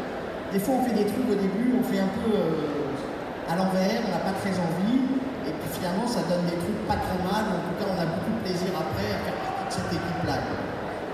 des 0.53 0.61
fois, 0.61 0.79
on 0.79 0.83
fait 0.87 0.95
des 0.95 1.09
trucs 1.09 1.27
au 1.27 1.35
début, 1.35 1.75
on 1.75 1.85
fait 1.85 2.01
un 2.01 2.13
peu 2.23 2.31
euh, 2.31 3.51
à 3.51 3.57
l'envers, 3.59 4.03
on 4.07 4.11
n'a 4.13 4.23
pas 4.23 4.37
très 4.39 4.55
envie, 4.55 5.03
et 5.47 5.53
puis 5.53 5.69
finalement, 5.75 6.07
ça 6.07 6.23
donne 6.27 6.47
des 6.47 6.59
trucs 6.59 6.81
pas 6.87 7.01
très 7.03 7.19
mal. 7.23 7.45
En 7.51 7.61
tout 7.67 7.77
cas, 7.81 7.89
on 7.91 7.99
a 7.99 8.07
beaucoup 8.07 8.33
de 8.39 8.43
plaisir 8.47 8.71
après 8.77 9.11
à 9.11 9.19
faire 9.27 9.39
partie 9.43 9.67
de 9.67 9.73
cette 9.75 9.93
équipe-là. 9.99 10.37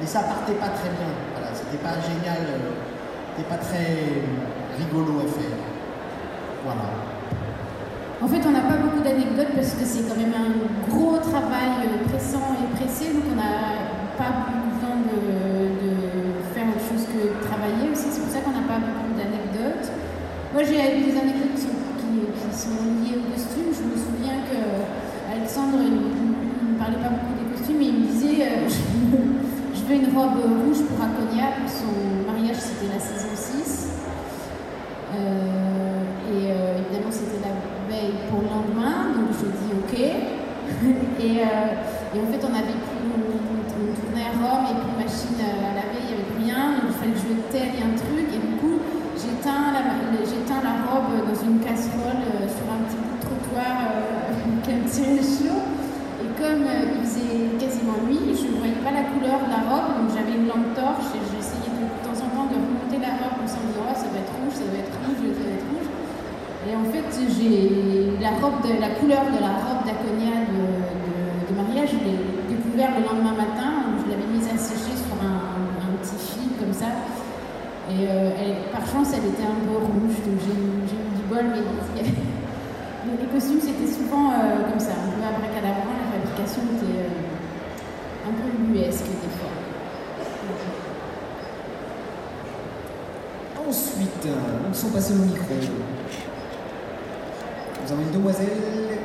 Mais 0.00 0.06
ça 0.06 0.26
partait 0.28 0.58
pas 0.60 0.72
très 0.76 0.90
bien. 0.92 1.10
Voilà, 1.32 1.50
c'était 1.54 1.80
pas 1.80 1.96
génial, 2.02 2.42
euh, 2.42 2.76
c'était 3.32 3.48
pas 3.48 3.60
très 3.62 4.26
rigolo 4.76 5.24
à 5.24 5.28
faire. 5.32 5.56
Voilà. 6.64 6.86
En 8.22 8.28
fait, 8.28 8.40
on 8.46 8.52
n'a 8.52 8.60
pas 8.60 8.76
beaucoup 8.76 8.91
d'anecdotes 9.02 9.54
parce 9.54 9.74
que 9.74 9.84
c'est 9.84 10.06
quand 10.08 10.16
même 10.16 10.34
un 10.34 10.52
gros 10.90 11.18
travail 11.18 11.86
euh, 11.86 12.08
pressant 12.08 12.56
et 12.58 12.66
pressé, 12.76 13.12
donc 13.12 13.24
on 13.32 13.36
n'a 13.36 13.90
pas 14.16 14.32
beaucoup 14.46 14.72
de, 14.82 15.76
de 15.82 15.92
faire 16.54 16.66
autre 16.70 16.84
chose 16.86 17.04
que 17.10 17.46
travailler 17.46 17.90
aussi. 17.90 18.08
C'est 18.10 18.22
pour 18.22 18.32
ça 18.32 18.40
qu'on 18.40 18.54
n'a 18.54 18.66
pas 18.66 18.78
beaucoup 18.78 19.14
d'anecdotes. 19.18 19.90
Moi, 20.52 20.62
j'ai 20.64 20.76
des 20.76 21.16
anecdotes 21.16 21.56
qui 21.56 21.62
sont, 21.62 21.72
liées 23.00 23.16
au 23.16 23.32
costume. 23.32 23.72
Je 23.72 23.84
me 23.88 23.96
souviens 23.96 24.44
que 24.44 24.60
Alexandre, 25.32 25.78
il 25.80 26.74
ne 26.74 26.78
parlait 26.78 27.00
pas 27.00 27.08
beaucoup 27.08 27.32
des 27.40 27.56
costumes, 27.56 27.78
mais 27.78 27.86
il 27.86 27.94
me 27.94 28.06
disait 28.06 28.44
euh, 28.44 28.68
je, 29.74 29.80
veux, 29.88 29.94
une 29.96 30.14
robe 30.14 30.36
rouge 30.66 30.84
pour 30.84 31.00
Aconia. 31.00 31.56
Son 31.66 32.28
mariage, 32.30 32.60
c'était 32.60 32.92
la 32.92 33.00
saison 33.00 33.32
6. 33.32 33.88
Euh, 35.14 36.02
et 36.28 36.52
euh, 36.52 36.84
évidemment, 36.84 37.10
c'était 37.10 37.40
la 37.40 37.56
veille 37.88 38.12
pour 38.28 38.42
le 38.42 38.48
lendemain, 38.48 39.16
donc 39.16 39.32
je 39.32 39.46
dis 39.48 39.72
ok. 39.72 39.96
Et, 41.22 41.38
euh, 41.40 42.14
et 42.14 42.18
en 42.18 42.26
fait, 42.30 42.42
on 42.42 42.54
avait 42.54 42.78
plus, 42.82 43.06
on, 43.06 44.12
à 44.18 44.30
Rome 44.38 44.66
et 44.70 44.76
puis 44.78 44.92
machine 44.98 45.38
à 45.38 45.74
laver, 45.74 46.02
il 46.02 46.06
n'y 46.06 46.14
avait 46.18 46.28
plus 46.34 46.44
rien, 46.44 46.78
donc 46.78 46.90
il 46.90 46.96
fallait 46.98 47.14
que 47.14 47.22
je 47.22 47.34
teigne 47.50 47.78
un 47.82 47.94
truc. 47.94 48.26
Et 48.26 48.42
du 48.42 48.54
coup, 48.58 48.78
j'éteins 49.16 49.72
la, 49.72 49.82
la 50.60 50.74
robe 50.86 51.10
dans 51.26 51.38
une 51.42 51.58
casserole 51.58 52.22
euh, 52.22 52.46
sur 52.46 52.66
un 52.70 52.84
petit 52.86 52.98
bout 53.00 53.16
de 53.16 53.22
trottoir 53.24 53.74
euh, 53.88 54.30
avec 54.34 54.66
un 54.68 54.80
petit 54.86 55.18
chaud. 55.22 55.64
Et 56.22 56.28
comme 56.38 56.62
euh, 56.66 56.92
il 56.92 57.02
faisait 57.02 57.56
quasiment 57.58 57.98
nuit, 58.06 58.36
je 58.36 58.46
ne 58.52 58.58
voyais 58.62 58.78
pas 58.84 58.94
la 58.94 59.10
couleur 59.10 59.42
de 59.42 59.50
la 59.50 59.62
robe, 59.66 59.88
donc 59.98 60.14
j'avais 60.14 60.38
une 60.38 60.46
lampe 60.46 60.70
torche 60.76 61.10
et 61.18 61.22
j'essayais 61.30 61.72
de, 61.72 61.86
temps 62.04 62.14
en 62.14 62.28
temps 62.30 62.48
de 62.52 62.58
remonter 62.60 62.98
la 63.02 63.18
robe 63.18 63.42
en 63.42 63.48
se 63.48 63.58
disant 63.58 63.86
oh, 63.90 63.96
ça 63.96 64.06
va 64.06 64.18
être 64.22 64.34
rouge, 64.38 64.54
ça 64.54 64.66
va 64.70 64.78
être 64.78 64.94
rouge, 65.02 65.18
ça 65.18 65.42
va 65.42 65.54
être 65.58 65.68
rouge. 65.72 65.88
Et 66.62 66.72
en 66.78 66.86
fait, 66.94 67.08
j'ai 67.34 68.22
la 68.22 68.38
robe 68.38 68.62
de 68.62 68.78
la 68.78 68.94
couleur 68.94 69.26
de 69.26 69.40
la 69.42 69.58
robe 69.66 69.82
d'Aconia 69.82 70.46
de, 70.46 70.61
de- 71.52 71.56
mariage, 71.56 71.90
je 71.92 71.98
l'ai 72.04 72.18
découvert 72.56 72.90
le 72.98 73.04
lendemain 73.04 73.36
matin. 73.36 74.00
Je 74.04 74.10
l'avais 74.10 74.26
mise 74.32 74.46
à 74.48 74.56
sécher 74.56 74.96
sur 74.96 75.14
un, 75.20 75.62
petit 76.00 76.16
fil 76.18 76.50
comme 76.58 76.72
ça. 76.72 76.86
Et 77.90 78.08
euh, 78.08 78.30
par 78.72 78.84
chance, 78.86 79.08
elle 79.14 79.28
était 79.30 79.44
un 79.44 79.60
peu 79.66 79.76
rouge, 79.76 80.16
donc 80.26 80.38
j'ai 80.40 80.56
eu 80.56 80.82
du 81.14 81.22
bol, 81.28 81.44
mais 81.52 82.02
les 83.20 83.26
costumes, 83.28 83.60
c'était 83.60 83.90
souvent 83.92 84.30
euh, 84.30 84.70
comme 84.70 84.80
ça, 84.80 84.92
un 84.92 85.10
peu 85.14 85.22
abracadabrant. 85.22 85.94
La 86.00 86.08
fabrication 86.10 86.62
était 86.74 86.98
euh, 87.06 88.28
un 88.28 88.32
peu 88.32 88.48
ubuesque 88.48 89.04
des 89.04 89.32
fois. 89.38 89.52
Ensuite, 93.68 94.26
où 94.26 94.74
sont 94.74 94.88
passés 94.90 95.14
nos 95.14 95.24
micros 95.24 95.54
Nous 97.84 97.92
avons 97.92 98.02
une 98.02 98.10
demoiselle. 98.10 99.01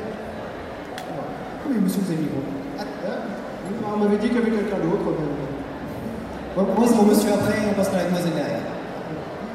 Oui, 1.68 1.76
monsieur, 1.84 2.00
vous 2.00 2.12
avez 2.16 2.24
le 2.24 2.32
micro. 2.32 2.40
Ah, 2.80 2.88
ah. 3.04 3.92
On 3.92 4.00
m'avait 4.00 4.16
dit 4.24 4.32
qu'il 4.32 4.40
y 4.40 4.42
avait 4.42 4.56
quelqu'un 4.56 4.80
d'autre. 4.80 5.04
On 6.56 6.64
passe 6.64 6.96
au 6.96 7.04
monsieur 7.04 7.32
après, 7.36 7.60
on 7.68 7.76
passera 7.76 8.00
à 8.00 8.04
la 8.04 8.06
demoiselle 8.08 8.40
derrière. 8.40 8.66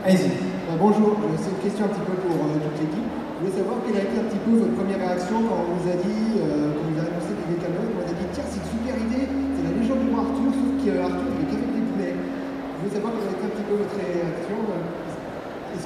Allez-y. 0.05 0.29
Euh, 0.29 0.77
bonjour, 0.77 1.16
Euh, 1.16 1.33
c'est 1.40 1.51
une 1.57 1.62
question 1.64 1.88
un 1.88 1.92
petit 1.96 2.05
peu 2.05 2.12
pour 2.20 2.37
euh, 2.37 2.61
toute 2.61 2.79
l'équipe. 2.85 3.09
Je 3.09 3.38
voulais 3.40 3.57
savoir 3.57 3.81
quelle 3.88 3.96
a 3.96 4.05
été 4.05 4.14
un 4.20 4.27
petit 4.29 4.42
peu 4.44 4.53
votre 4.61 4.77
première 4.77 5.01
réaction 5.01 5.40
quand 5.40 5.57
on 5.57 5.72
vous 5.72 5.88
a 5.88 5.96
dit, 5.98 6.25
euh, 6.37 6.77
quand 6.77 6.85
vous 6.85 6.98
avez 7.01 7.11
annoncé 7.11 7.33
qu'il 7.33 7.57
y 7.57 7.64
avait 7.64 7.81
on 7.81 7.96
vous 7.96 8.07
a 8.07 8.14
dit 8.14 8.29
tiens 8.37 8.46
c'est 8.46 8.61
une 8.61 8.70
super 8.70 8.94
idée, 9.03 9.25
c'est 9.27 9.64
la 9.66 9.72
légende 9.72 10.01
du 10.05 10.09
roi 10.12 10.22
Arthur, 10.29 10.53
sauf 10.53 10.70
qu'Arthur 10.85 11.27
il 11.33 11.40
est 11.42 11.48
qu'avec 11.48 11.70
des 11.75 11.85
poulets. 11.90 12.14
Je 12.14 12.77
voulais 12.77 12.92
savoir 12.92 13.11
quelle 13.16 13.29
a 13.29 13.35
été 13.35 13.44
un 13.48 13.53
petit 13.57 13.66
peu 13.66 13.75
votre 13.83 13.98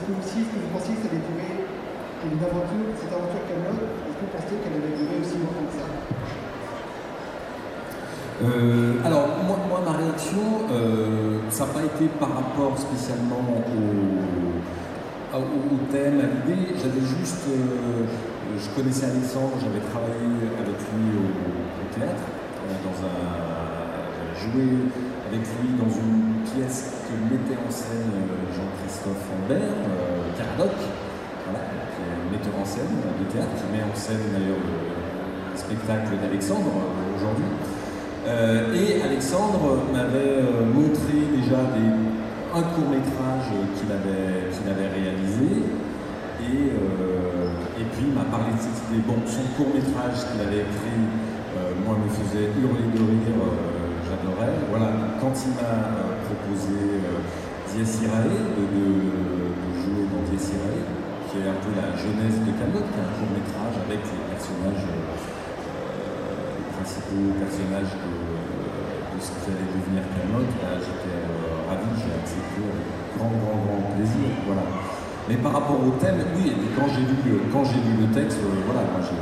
que 0.06 0.14
aussi, 0.22 0.38
est-ce 0.38 0.50
que 0.54 0.58
vous 0.62 0.70
pensiez 0.70 0.94
que 0.94 1.02
ça 1.02 1.08
allait 1.10 1.26
durer 1.26 1.66
une 2.26 2.38
aventure, 2.38 2.86
cette 2.94 3.10
aventure 3.10 3.42
Camelot, 3.50 3.82
aussi 5.20 5.37
Euh, 8.44 8.94
alors, 9.05 9.29
moi, 9.46 9.81
ma 9.85 9.92
réaction, 9.92 10.68
euh, 10.70 11.38
ça 11.48 11.64
n'a 11.66 11.72
pas 11.72 11.85
été 11.85 12.07
par 12.20 12.35
rapport 12.35 12.79
spécialement 12.79 13.64
au, 15.35 15.90
thème, 15.90 16.20
à 16.20 16.26
l'idée. 16.26 16.74
J'avais 16.76 17.00
juste. 17.00 17.44
euh, 17.48 18.05
je 18.59 18.68
connaissais 18.70 19.07
Alexandre, 19.07 19.52
j'avais 19.61 19.85
travaillé 19.90 20.33
avec 20.61 20.79
lui 20.92 21.09
au, 21.16 21.94
théâtre, 21.94 22.26
dans 22.85 22.98
un. 23.05 23.16
Joué 24.37 24.68
avec 25.29 25.40
lui 25.40 25.68
dans 25.81 25.88
une 25.88 26.44
pièce 26.44 26.92
que 27.09 27.14
mettait 27.33 27.57
en 27.57 27.70
scène 27.70 28.12
Jean-Christophe 28.55 29.24
Ambert, 29.33 29.59
euh, 29.59 30.29
Caradoc, 30.37 30.76
voilà, 31.46 31.62
qui 31.94 32.02
est 32.02 32.26
metteur 32.35 32.54
en 32.59 32.66
scène 32.66 32.90
de 32.90 33.24
théâtre, 33.30 33.54
qui 33.54 33.66
met 33.70 33.82
en 33.87 33.94
scène 33.94 34.26
d'ailleurs 34.35 34.59
le, 34.61 34.76
le 35.54 35.56
spectacle 35.56 36.18
d'Alexandre 36.20 36.74
euh, 36.74 37.16
aujourd'hui. 37.16 37.50
Euh, 38.26 38.74
et 38.74 39.02
Alexandre 39.02 39.87
m'avait 39.94 40.42
euh, 40.42 40.66
montré 40.66 41.14
déjà 41.30 41.62
un 41.62 42.62
court 42.74 42.90
métrage 42.90 43.54
qu'il 43.78 43.90
avait, 43.92 44.90
réalisé. 44.90 45.62
Et, 46.42 46.74
euh, 46.74 47.54
puis 47.94 48.04
il 48.09 48.14
m'a 48.14 48.26
parlé 48.26 48.50
de 48.50 48.59
cette 48.61 48.82
idée. 48.90 49.00
Bon, 49.06 49.22
son 49.24 49.46
court 49.56 49.70
métrage 49.72 50.26
qu'il 50.26 50.40
avait 50.42 50.66
écrit, 50.66 51.00
euh, 51.56 51.72
moi, 51.87 51.94
me 51.96 52.11
faisait 52.11 52.50
hurler 52.59 52.90
de 52.90 52.98
rire, 52.98 53.38
euh, 53.38 53.94
j'adorais. 54.04 54.52
Voilà, 54.68 55.16
quand 55.20 55.32
il 55.32 55.54
m'a 55.54 55.94
euh, 55.94 56.18
proposé 56.26 56.76
euh, 57.06 57.22
Dies 57.70 58.04
Irae, 58.04 58.26
de 58.26 58.87
jouer 59.80 60.04
dans 60.11 60.24
Dies 60.28 60.50
Irae, 60.50 60.82
un 61.44 61.59
peu 61.61 61.70
la 61.77 61.92
jeunesse 61.92 62.40
de 62.40 62.53
Camelot, 62.57 62.85
qui 62.88 62.96
est 62.96 63.05
un 63.05 63.12
court 63.20 63.33
métrage 63.37 63.77
avec 63.85 64.01
les 64.01 64.22
personnages. 64.33 64.85
euh, 64.88 66.57
les 66.57 66.66
principaux 66.72 67.37
personnages 67.37 67.92
de, 67.99 68.12
de 68.12 69.18
ce 69.20 69.31
qui 69.37 69.53
allait 69.53 69.68
devenir 69.75 70.03
Camelot, 70.16 70.49
j'étais 70.49 71.18
euh, 71.20 71.68
ravi, 71.68 71.88
j'ai 72.01 72.14
accepté 72.16 72.61
avec 72.64 72.88
grand, 73.18 73.33
grand, 73.37 73.59
grand 73.64 73.83
plaisir. 73.96 74.29
Voilà. 74.46 74.64
Mais 75.29 75.37
par 75.42 75.53
rapport 75.59 75.81
au 75.83 75.92
thème, 75.99 76.22
oui, 76.38 76.55
quand 76.79 76.87
j'ai 76.88 77.03
lu, 77.03 77.16
lu 77.27 78.07
le 78.07 78.09
texte, 78.14 78.38
euh, 78.40 78.62
voilà, 78.64 78.87
moi 78.88 79.03
j'ai 79.03 79.18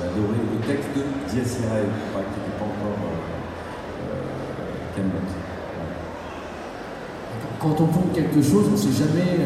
adoré 0.00 0.38
le 0.38 0.60
texte 0.64 0.88
de 0.94 1.02
Dies 1.28 1.66
Irae, 1.66 1.84
enfin, 2.08 2.22
qui 2.30 2.38
n'était 2.38 2.56
pas 2.56 2.68
encore 2.70 2.96
euh, 3.04 3.18
euh, 4.06 4.96
Camelot. 4.96 5.28
Quand 7.60 7.76
on 7.76 7.88
tourne 7.92 8.12
quelque 8.14 8.40
chose, 8.40 8.64
on 8.68 8.72
ne 8.72 8.76
sait 8.76 8.96
jamais. 9.04 9.36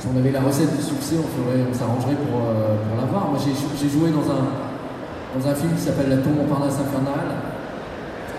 Si 0.00 0.08
on 0.08 0.16
avait 0.16 0.32
la 0.32 0.40
recette 0.40 0.74
du 0.74 0.82
succès, 0.82 1.16
on, 1.20 1.74
s'arrangerait 1.76 2.16
pour, 2.16 2.40
euh, 2.40 2.80
pour 2.88 2.96
l'avoir. 2.96 3.28
Moi, 3.28 3.38
j'ai 3.38 3.88
joué 3.88 4.08
dans 4.08 4.24
un, 4.32 5.54
film 5.54 5.74
qui 5.76 5.82
s'appelle 5.82 6.08
La 6.08 6.16
tombe 6.16 6.36
Montparnasse 6.36 6.80
infernale. 6.80 7.36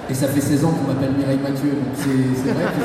Et 0.09 0.13
ça 0.13 0.27
fait 0.27 0.41
16 0.41 0.65
ans 0.65 0.71
qu'on 0.71 0.91
m'appelle 0.91 1.13
Mireille 1.15 1.37
Mathieu. 1.37 1.69
Donc 1.69 1.93
c'est 1.93 2.51
vrai 2.51 2.65
que 2.65 2.81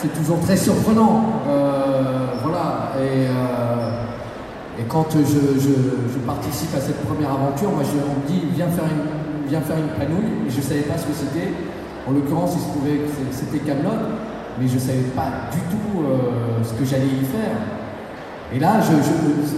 c'est- 0.00 0.08
toujours 0.16 0.40
très 0.40 0.56
surprenant. 0.56 1.42
Euh, 1.46 2.32
voilà. 2.42 2.92
Et, 2.96 3.28
euh, 3.28 4.82
quand 4.88 5.06
je, 5.12 6.18
participe 6.26 6.74
à 6.74 6.80
cette 6.80 7.04
première 7.04 7.32
aventure, 7.32 7.70
moi, 7.70 7.82
je, 7.84 8.00
on 8.00 8.24
me 8.24 8.26
dit 8.26 8.46
viens 8.56 8.68
faire 8.68 8.84
une, 8.88 9.98
panouille. 9.98 10.48
Et 10.48 10.50
je 10.50 10.56
ne 10.56 10.62
savais 10.62 10.88
pas 10.88 10.96
ce 10.96 11.04
que 11.04 11.12
c'était. 11.12 11.52
En 12.08 12.12
l'occurrence, 12.12 12.56
il 12.56 13.36
c'était 13.36 13.58
Camelot, 13.58 14.16
mais 14.58 14.66
je 14.68 14.74
ne 14.74 14.78
savais 14.80 15.08
pas 15.14 15.48
du 15.52 15.58
tout 15.70 16.02
euh, 16.02 16.62
ce 16.62 16.72
que 16.74 16.84
j'allais 16.84 17.06
y 17.06 17.24
faire. 17.24 17.56
Et 18.52 18.58
là, 18.58 18.80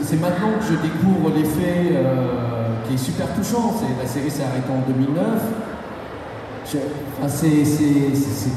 c'est 0.04 0.20
maintenant 0.20 0.52
que 0.60 0.66
je 0.66 0.74
découvre 0.82 1.30
l'effet 1.34 1.92
euh, 1.96 2.74
qui 2.86 2.94
est 2.94 2.98
super 2.98 3.26
touchant. 3.34 3.74
La 4.00 4.06
série 4.06 4.30
s'est 4.30 4.42
arrêtée 4.44 4.70
en 4.70 4.86
2009. 4.86 5.24
Je- 6.70 6.78
enfin, 7.18 7.28
c'est, 7.28 7.64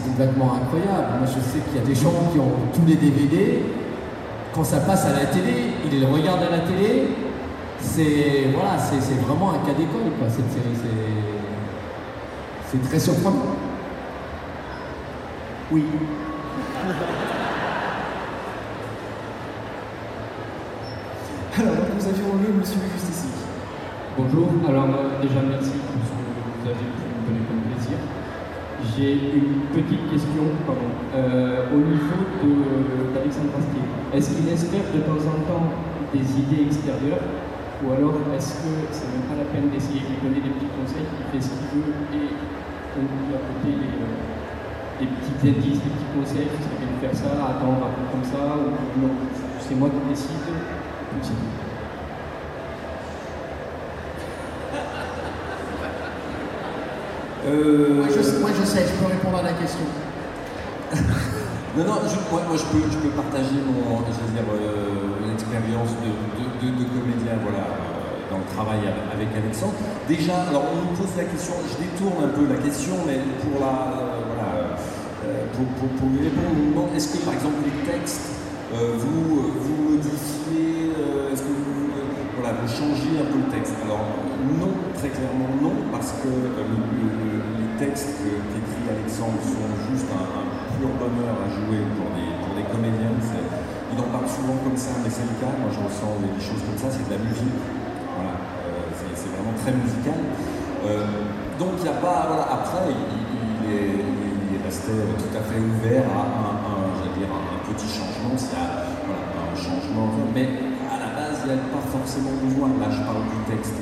complètement 0.05 0.53
incroyable. 0.55 1.19
Moi, 1.19 1.27
je 1.27 1.39
sais 1.39 1.59
qu'il 1.65 1.79
y 1.79 1.83
a 1.83 1.87
des 1.87 1.95
gens 1.95 2.13
qui 2.33 2.39
ont 2.39 2.51
tous 2.73 2.85
les 2.85 2.95
DVD. 2.95 3.63
Quand 4.53 4.63
ça 4.63 4.79
passe 4.81 5.05
à 5.05 5.13
la 5.13 5.25
télé, 5.25 5.71
ils 5.85 5.99
les 5.99 6.05
regardent 6.05 6.43
à 6.43 6.49
la 6.51 6.59
télé. 6.59 7.09
C'est, 7.79 8.51
voilà, 8.53 8.77
vraiment 9.25 9.51
un 9.51 9.65
cas 9.65 9.73
d'école, 9.73 10.11
cette 10.27 10.51
série. 10.51 10.89
C'est 12.71 12.89
très 12.89 12.99
surprenant. 12.99 13.55
Oui. 15.71 15.83
Alors, 21.57 21.73
nous 21.95 22.05
avions 22.05 22.29
le 22.37 22.59
monsieur 22.59 22.81
juste 22.93 23.09
ici. 23.09 23.27
Bonjour, 24.17 24.49
alors 24.67 24.85
euh, 24.93 25.21
déjà 25.21 25.41
merci 25.49 25.71
pour 25.81 25.97
ce 26.03 26.11
que 26.13 26.29
vous 26.29 26.67
avez 26.69 26.87
pu 26.93 27.05
me 27.09 27.19
donner 27.25 27.43
comme 27.47 27.63
plaisir. 27.71 27.97
J'ai 28.93 29.13
une 29.39 29.65
petite 29.73 30.05
question, 30.11 30.45
pardon, 30.67 30.91
Euh, 31.15 31.71
au 31.73 31.79
niveau 31.79 32.21
de- 32.43 33.13
d'Alexandre 33.15 33.55
Astier. 33.57 33.81
Est-ce 34.13 34.35
qu'il 34.35 34.47
espère 34.51 34.83
de 34.93 34.99
temps 35.07 35.23
en 35.31 35.37
temps 35.47 35.67
des 36.13 36.27
idées 36.43 36.67
extérieures 36.67 37.23
ou 37.83 37.91
alors 37.95 38.19
est-ce 38.35 38.59
que 38.61 38.71
c'est 38.91 39.07
même 39.15 39.23
pas 39.31 39.35
la 39.39 39.47
peine 39.47 39.69
d'essayer 39.71 40.03
de 40.03 40.09
lui 40.11 40.19
donner 40.23 40.41
des 40.43 40.51
petits 40.59 40.71
conseils, 40.75 41.07
il 41.07 41.25
fait 41.31 41.39
ce 41.43 41.51
qu'il 41.55 41.71
veut 41.79 41.91
et 42.19 42.27
on 42.99 43.03
lui 43.03 43.31
à 43.31 43.39
côté 43.47 43.71
les, 43.79 43.95
euh, 43.95 44.34
des 44.99 45.07
petits 45.07 45.37
indices, 45.49 45.81
des 45.83 45.91
petits 45.91 46.11
conseils, 46.15 46.47
ce 46.51 46.59
serait 46.63 46.79
bien 46.79 46.91
de 46.95 46.99
faire 47.03 47.15
ça, 47.15 47.31
attendre 47.51 47.81
un 47.87 47.93
peu 47.95 48.03
comme 48.11 48.23
ça, 48.23 48.43
ou 48.55 49.01
non, 49.01 49.13
c'est 49.59 49.75
moi 49.75 49.89
qui 49.89 50.09
décide, 50.09 50.43
c'est 51.21 51.29
tout. 51.33 51.53
Euh, 57.47 58.01
Moi, 58.01 58.07
je, 58.09 58.39
moi, 58.41 58.49
je 58.57 58.65
sais, 58.65 58.83
je 58.89 58.93
peux 58.97 59.05
répondre 59.11 59.37
à 59.37 59.43
la 59.43 59.53
question. 59.53 59.85
Non, 61.77 61.83
non, 61.85 61.99
je, 62.07 62.15
moi, 62.31 62.41
moi, 62.47 62.57
je, 62.57 62.65
peux, 62.71 62.81
je 62.89 62.97
peux 62.97 63.09
partager 63.13 63.59
mon, 63.61 64.01
je 64.07 64.17
veux 64.17 64.31
dire, 64.33 64.47
euh, 64.49 65.27
l'expérience 65.27 65.91
de, 66.01 66.09
de, 66.09 66.45
de, 66.57 66.67
de 66.79 66.83
comédien 66.89 67.35
voilà, 67.43 67.67
euh, 67.69 68.31
dans 68.31 68.39
le 68.41 68.47
travail 68.55 68.81
avec 69.13 69.27
Alexandre. 69.35 69.75
Déjà, 70.07 70.47
alors 70.49 70.63
on 70.73 70.89
nous 70.89 70.95
pose 70.97 71.13
la 71.17 71.25
question, 71.25 71.53
je 71.69 71.75
détourne 71.83 72.23
un 72.23 72.31
peu 72.33 72.47
la 72.49 72.57
question, 72.63 72.95
mais 73.05 73.19
pour 73.43 73.59
la, 73.61 74.14
pour, 75.55 75.67
pour, 75.79 75.89
pour 75.95 76.09
est-ce 76.95 77.15
que 77.15 77.23
par 77.23 77.33
exemple 77.33 77.63
les 77.63 77.91
textes, 77.91 78.35
euh, 78.73 78.95
vous, 78.99 79.51
vous 79.55 79.77
modifiez, 79.95 80.91
euh, 80.95 81.31
est-ce 81.31 81.43
que 81.43 81.51
vous, 81.51 81.91
euh, 81.95 82.07
voilà, 82.39 82.55
vous 82.59 82.67
changez 82.67 83.15
un 83.19 83.27
peu 83.31 83.39
le 83.39 83.49
texte? 83.51 83.75
Alors 83.83 84.03
non, 84.59 84.71
très 84.95 85.09
clairement 85.11 85.51
non, 85.59 85.75
parce 85.91 86.11
que 86.23 86.27
euh, 86.27 86.59
le- 86.59 87.15
le- 87.19 87.43
les 87.59 87.71
textes 87.79 88.19
qu'écrit 88.19 88.85
Alexandre 88.87 89.39
sont 89.43 89.67
juste 89.91 90.07
un, 90.11 90.43
pur 90.75 90.91
bonheur 90.99 91.35
à 91.39 91.47
jouer 91.47 91.83
pour 91.95 92.11
des, 92.15 92.67
comédiens. 92.71 93.15
Il 93.91 93.99
en 93.99 94.09
parle 94.11 94.27
souvent 94.27 94.59
comme 94.63 94.75
ça, 94.75 94.91
mais 95.03 95.09
c'est 95.11 95.23
le 95.23 95.35
cas. 95.39 95.51
Moi, 95.55 95.71
je 95.71 95.79
ressens 95.79 96.19
des, 96.19 96.35
choses 96.43 96.59
comme 96.67 96.75
ça, 96.75 96.91
c'est 96.91 97.07
de 97.07 97.13
la 97.15 97.21
musique. 97.23 97.59
Voilà, 98.15 98.35
euh, 98.35 98.91
c'est 99.15 99.31
vraiment 99.31 99.55
très 99.55 99.71
musical. 99.71 100.19
Euh, 100.83 101.23
donc, 101.59 101.79
il 101.79 101.83
n'y 101.87 101.93
a 101.95 101.99
pas. 102.03 102.27
Voilà, 102.27 102.43
après, 102.51 102.91
il, 102.91 103.71
est, 103.71 104.14
restait 104.75 105.07
tout 105.17 105.37
à 105.37 105.41
fait 105.41 105.59
ouvert 105.59 106.03
à 106.11 106.23
un, 106.67 107.17
dire, 107.17 107.31
un, 107.31 107.71
petit 107.71 107.87
changement, 107.87 108.35
un 108.35 109.55
changement. 109.55 110.11
Mais 110.33 110.49
à 110.91 110.99
la 110.99 111.09
base, 111.15 111.39
il 111.45 111.53
n'y 111.53 111.59
a 111.59 111.63
pas 111.71 111.83
forcément 111.87 112.35
besoin. 112.43 112.69
Là, 112.79 112.91
je 112.91 113.01
parle 113.07 113.23
du 113.23 113.39
texte. 113.55 113.75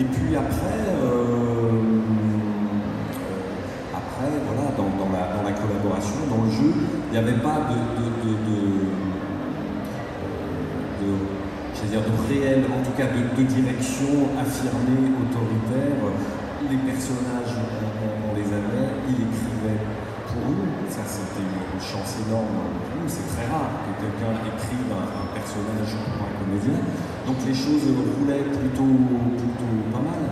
Et 0.00 0.04
puis 0.04 0.34
après, 0.34 0.82
euh, 0.98 1.70
après, 3.94 4.30
voilà, 4.46 4.72
dans, 4.74 5.44
la, 5.44 5.52
collaboration, 5.52 6.26
dans 6.28 6.42
le 6.44 6.50
jeu, 6.50 6.72
il 7.06 7.12
n'y 7.12 7.18
avait 7.18 7.40
pas 7.40 7.70
de, 7.70 7.78
dire 11.90 12.00
de 12.00 12.14
réel, 12.32 12.64
en 12.72 12.82
tout 12.82 12.96
cas 12.96 13.06
de, 13.06 13.42
direction 13.42 14.32
affirmée, 14.40 15.12
autoritaire. 15.22 16.02
Les 16.70 16.78
personnages, 16.78 17.52
on, 17.58 17.84
on- 17.84 18.30
on 18.30 18.34
les 18.34 18.46
avait, 18.46 18.88
il 19.08 19.14
écrivait 19.14 19.82
pour 20.32 20.48
nous. 20.48 20.64
Ça, 20.88 21.04
c'était 21.04 21.44
une, 21.44 21.80
chance 21.80 22.16
énorme 22.24 22.56
pour 22.80 22.94
nous. 22.96 23.08
C'est 23.08 23.28
très 23.36 23.46
rare 23.52 23.84
que 23.84 23.92
quelqu'un 24.00 24.32
écrive 24.48 24.88
un, 24.92 25.28
personnage 25.36 25.92
pour 26.16 26.24
un 26.24 26.32
comédien. 26.40 26.78
Donc 27.26 27.36
les 27.46 27.54
choses 27.54 27.84
roulaient 27.92 28.48
plutôt, 28.48 28.92
plutôt 29.36 29.72
pas 29.92 30.04
mal. 30.04 30.22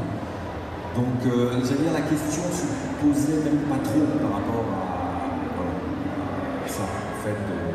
Donc, 0.96 1.20
euh, 1.26 1.60
j'allais 1.62 1.84
dire, 1.86 1.94
la 1.94 2.06
question 2.06 2.42
se 2.50 2.66
posait 3.00 3.40
même 3.44 3.62
pas 3.70 3.78
trop 3.82 4.04
par 4.20 4.42
rapport 4.42 4.66
à, 4.72 6.68
ça, 6.68 6.82
au 6.82 7.16
fait 7.22 7.38
de- 7.48 7.70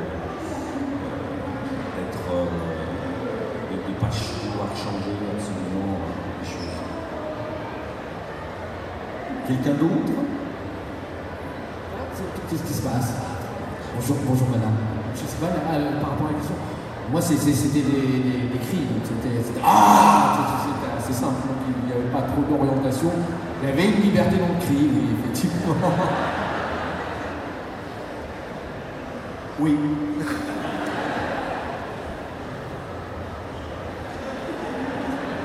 d'être. 1.95 2.25
euh, 2.33 2.75
de 3.71 3.91
ne 3.91 3.97
pas 3.99 4.09
vouloir 4.09 4.69
changer 4.75 5.15
absolument 5.35 5.99
euh, 5.99 6.41
les 6.41 6.47
choses. 6.47 6.79
Quelqu'un 9.47 9.75
d'autre? 9.79 10.24
Bonjour, 13.95 14.17
bonjour 14.27 14.47
madame. 14.49 14.73
Je 15.15 15.19
sais 15.21 15.37
pas, 15.39 15.47
euh, 15.47 15.99
par 16.01 16.09
rapport 16.11 16.27
à 16.27 16.31
la 16.31 16.37
question. 16.37 16.55
Moi, 17.11 17.21
c'était 17.21 17.45
des, 17.79 18.59
cris, 18.59 18.85
donc 18.89 19.03
c'était 19.05 19.41
c'était- 19.43 19.61
Ah 19.63 20.37
assez 20.97 21.13
simple, 21.13 21.35
il 21.67 21.85
n'y 21.85 21.91
avait 21.93 22.09
pas 22.11 22.23
trop 22.23 22.41
d'orientation. 22.41 23.11
Il 23.61 23.69
y 23.69 23.71
avait 23.71 23.85
une 23.85 24.01
liberté 24.01 24.37
dans 24.37 24.47
le 24.47 24.59
cri, 24.59 24.89
oui, 24.93 25.09
effectivement. 25.23 25.75
Oui. 29.57 29.71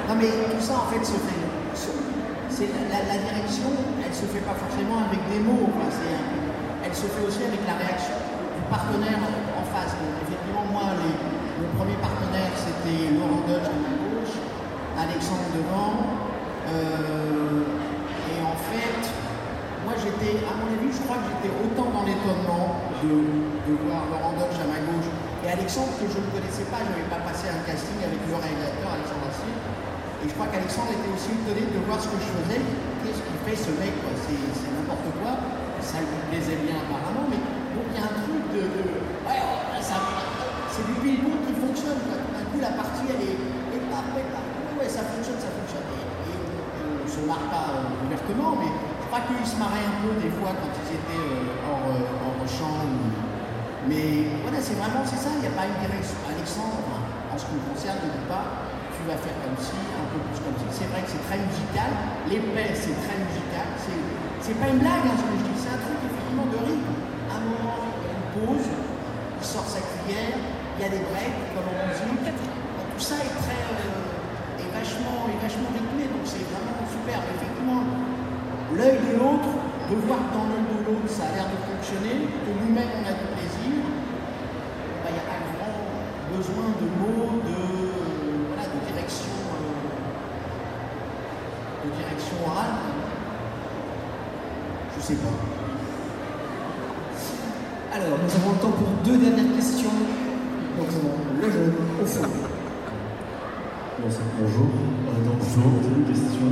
Non 0.08 0.16
mais 0.18 0.26
tout 0.26 0.60
ça 0.60 0.72
en 0.74 0.90
fait 0.90 1.04
se 1.04 1.12
fait. 1.12 2.66
la, 2.90 2.98
la- 3.14 3.22
direction, 3.22 3.70
elle 4.04 4.12
se 4.12 4.24
fait 4.26 4.40
pas 4.40 4.54
forcément 4.58 4.98
avec 5.06 5.20
des 5.30 5.38
mots. 5.38 5.70
Elle 6.90 6.98
se 6.98 7.06
fait 7.06 7.22
aussi 7.22 7.46
avec 7.46 7.62
la 7.70 7.78
réaction 7.78 8.18
du 8.18 8.62
partenaire 8.66 9.22
en 9.22 9.64
face. 9.70 9.94
Donc, 9.94 10.10
effectivement, 10.26 10.66
moi, 10.74 10.90
les, 10.98 11.14
mon 11.62 11.70
premier 11.78 11.94
partenaire 12.02 12.50
c'était 12.58 13.14
Laurent 13.14 13.46
Dodge 13.46 13.70
à 13.70 13.78
ma 13.78 13.94
gauche, 13.94 14.34
Alexandre 14.98 15.46
devant. 15.54 15.94
euh, 16.66 17.62
et 18.26 18.38
en 18.42 18.58
fait, 18.58 19.02
moi 19.86 19.94
j'étais, 20.02 20.42
à 20.50 20.58
mon 20.58 20.66
avis, 20.66 20.90
je 20.90 21.02
crois 21.06 21.22
que 21.22 21.30
j'étais 21.30 21.54
autant 21.62 21.94
dans 21.94 22.02
l'étonnement 22.02 22.82
de, 23.06 23.70
voir 23.86 24.10
Laurent 24.10 24.34
Dodge 24.34 24.58
à 24.58 24.66
ma 24.66 24.82
gauche 24.82 25.06
et 25.46 25.48
Alexandre 25.48 25.94
que 25.94 26.10
je 26.10 26.18
ne 26.18 26.26
connaissais 26.34 26.66
pas, 26.74 26.82
je 26.82 26.90
n'avais 26.90 27.06
pas 27.06 27.22
passé 27.22 27.46
un 27.54 27.62
casting 27.70 28.02
avec 28.02 28.18
le 28.18 28.34
réalisateur 28.34 28.98
Alexandre 28.98 29.30
Assier. 29.30 29.54
Et 30.20 30.26
je 30.26 30.34
crois 30.34 30.50
qu'Alexandre 30.50 30.90
était 30.90 31.12
aussi 31.14 31.32
étonné 31.38 31.70
de 31.70 31.78
voir 31.86 32.02
ce 32.02 32.10
que 32.10 32.18
je 32.18 32.28
faisais. 32.34 32.60
Qu'est-ce 33.06 33.22
qu'il 33.22 33.38
fait 33.46 33.56
ce 33.56 33.72
mec 33.78 33.94
c'est 34.26 34.74
n'importe 34.74 35.06
quoi. 35.22 35.38
Ça 35.90 35.98
lui 35.98 36.18
plaisait 36.30 36.62
bien 36.62 36.78
apparemment, 36.86 37.26
mais 37.26 37.42
donc 37.74 37.86
il 37.90 37.98
y 37.98 38.00
a 38.00 38.06
un 38.06 38.14
truc 38.22 38.42
de. 38.54 38.62
de- 38.62 38.94
ouais, 39.26 39.42
oh, 39.42 39.58
c'est 40.70 40.86
du 40.86 40.94
ping-pong 41.02 41.42
qui 41.42 41.54
fonctionne. 41.58 41.98
d'un 42.06 42.46
coup, 42.46 42.62
la 42.62 42.78
partie 42.78 43.10
elle 43.10 43.26
est. 43.26 43.34
Et 43.74 43.80
paf, 43.90 44.06
et 44.14 44.22
paf. 44.30 44.46
Ouais, 44.78 44.86
ça 44.86 45.02
fonctionne, 45.10 45.42
ça 45.42 45.50
fonctionne. 45.50 45.82
Et, 45.90 46.06
et 46.30 46.38
on 46.86 47.02
ne 47.02 47.10
se 47.10 47.20
marre 47.26 47.42
pas 47.50 47.66
euh, 47.74 48.06
ouvertement, 48.06 48.54
mais 48.62 48.70
je 48.70 49.06
crois 49.10 49.26
qu'ils 49.26 49.42
se 49.42 49.58
marraient 49.58 49.82
un 49.82 49.98
peu 50.06 50.14
des 50.22 50.30
fois 50.38 50.54
quand 50.54 50.70
ils 50.78 50.94
étaient 50.94 51.26
euh, 51.26 51.66
hors, 51.66 51.82
euh, 51.90 52.22
hors 52.22 52.38
Mais 53.90 54.30
voilà, 54.46 54.62
c'est 54.62 54.78
vraiment 54.78 55.02
c'est 55.02 55.18
ça, 55.18 55.34
il 55.34 55.42
n'y 55.42 55.50
a 55.50 55.56
pas 55.58 55.66
une 55.66 55.74
direction. 55.82 56.22
Alexandre, 56.22 56.86
en 57.26 57.34
ce 57.34 57.50
qui 57.50 57.58
me 57.58 57.66
concerne, 57.66 57.98
ne 58.06 58.14
dit 58.14 58.30
pas 58.30 58.70
tu 58.94 59.02
vas 59.10 59.18
faire 59.18 59.34
comme 59.42 59.58
ci, 59.58 59.74
un 59.74 60.06
peu 60.14 60.22
plus 60.22 60.38
comme 60.38 60.54
ci. 60.54 60.70
C'est 60.70 60.86
vrai 60.94 61.02
que 61.02 61.10
c'est 61.10 61.24
très 61.26 61.40
musical, 61.42 61.90
l'épais 62.30 62.78
c'est 62.78 62.94
très 62.94 63.18
musical, 63.18 63.66
c'est 64.40 64.56
pas 64.58 64.68
une 64.72 64.78
blague 64.80 65.04
hein, 65.06 65.16
ce 65.20 65.24
que 65.24 65.36
je 65.36 65.44
dis, 65.46 65.56
c'est 65.60 65.70
un 65.70 65.80
truc 65.84 66.00
effectivement 66.00 66.39
de 66.50 66.58
rythme. 66.66 66.94
À 67.30 67.38
un 67.38 67.42
moment, 67.46 67.78
il 67.86 68.02
y 68.02 68.10
a 68.10 68.14
une 68.18 68.28
pause, 68.34 68.66
il 68.66 69.46
sort 69.46 69.68
sa 69.70 69.78
cuillère, 69.78 70.34
il 70.76 70.80
y 70.82 70.86
a 70.86 70.90
des 70.90 71.02
breaks 71.06 71.54
comme 71.54 71.70
en 71.70 71.76
musique. 71.86 72.26
Tout 72.26 73.04
ça 73.04 73.16
est 73.22 73.34
très 73.38 73.62
euh, 73.70 74.60
est 74.60 74.70
vachement, 74.74 75.30
est 75.30 75.40
vachement 75.40 75.70
rythmé, 75.70 76.10
donc 76.10 76.26
c'est 76.26 76.44
vraiment 76.50 76.82
super. 76.90 77.22
Effectivement, 77.22 77.86
l'œil 78.74 78.98
de 78.98 79.12
l'autre, 79.16 79.50
de 79.90 79.96
voir 80.06 80.20
dans 80.34 80.50
l'œil 80.50 80.66
de 80.68 80.78
l'autre 80.84 81.06
ça 81.06 81.30
a 81.30 81.32
l'air 81.38 81.48
de 81.48 81.58
fonctionner, 81.70 82.26
que 82.26 82.50
nous-mêmes 82.50 82.92
on 82.98 83.04
a 83.06 83.14
du 83.14 83.26
plaisir, 83.38 83.86
bah, 85.02 85.08
il 85.10 85.16
n'y 85.16 85.22
a 85.22 85.26
pas 85.30 85.38
grand 85.54 85.78
besoin 86.34 86.66
de 86.76 86.86
mots, 86.98 87.40
de, 87.46 87.58
voilà, 88.50 88.66
de 88.68 88.78
direction, 88.90 89.38
euh, 89.54 89.86
de 91.86 91.88
direction 91.94 92.36
orale. 92.44 92.98
Je 94.96 95.00
sais 95.00 95.14
pas. 95.14 95.69
Alors, 97.92 98.22
nous 98.22 98.30
avons 98.38 98.54
le 98.54 98.62
temps 98.62 98.70
pour 98.70 98.86
deux 99.02 99.18
dernières 99.18 99.50
questions. 99.56 99.90
Donc, 100.78 100.86
le 101.42 101.50
jeune 101.50 101.74
au 102.00 102.06
fond. 102.06 102.22
Bonjour. 103.98 104.70
Euh, 104.70 105.26
donc, 105.26 105.42
posais 105.42 105.90
une 105.98 106.06
question 106.06 106.46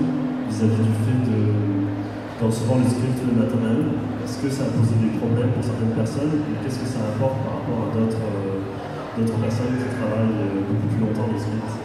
vis-à-vis 0.51 0.83
du 0.83 0.95
fait 1.07 1.21
de, 1.31 1.39
de 1.47 2.43
recevoir 2.43 2.79
le 2.83 2.91
script 2.91 3.23
le 3.23 3.39
matin 3.39 3.55
même. 3.55 4.03
Est-ce 4.27 4.43
que 4.43 4.51
ça 4.51 4.65
a 4.67 4.75
posé 4.75 4.99
des 4.99 5.15
problèmes 5.23 5.55
pour 5.55 5.63
certaines 5.63 5.95
personnes 5.95 6.43
et 6.43 6.59
qu'est-ce 6.59 6.83
que 6.83 6.91
ça 6.91 7.07
apporte 7.15 7.39
par 7.47 7.63
rapport 7.63 7.87
à 7.87 7.95
d'autres 7.95 8.19
euh, 8.19 8.59
d'autres 9.15 9.39
personnes 9.39 9.79
qui 9.79 9.95
travaillent 9.95 10.43
euh, 10.43 10.67
beaucoup 10.67 10.91
plus 10.91 10.99
longtemps 11.07 11.31
les 11.31 11.39
scripts? 11.39 11.79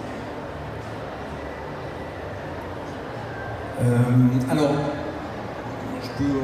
Euh, 3.86 4.50
alors, 4.50 4.74
je 6.02 6.10
peux 6.18 6.42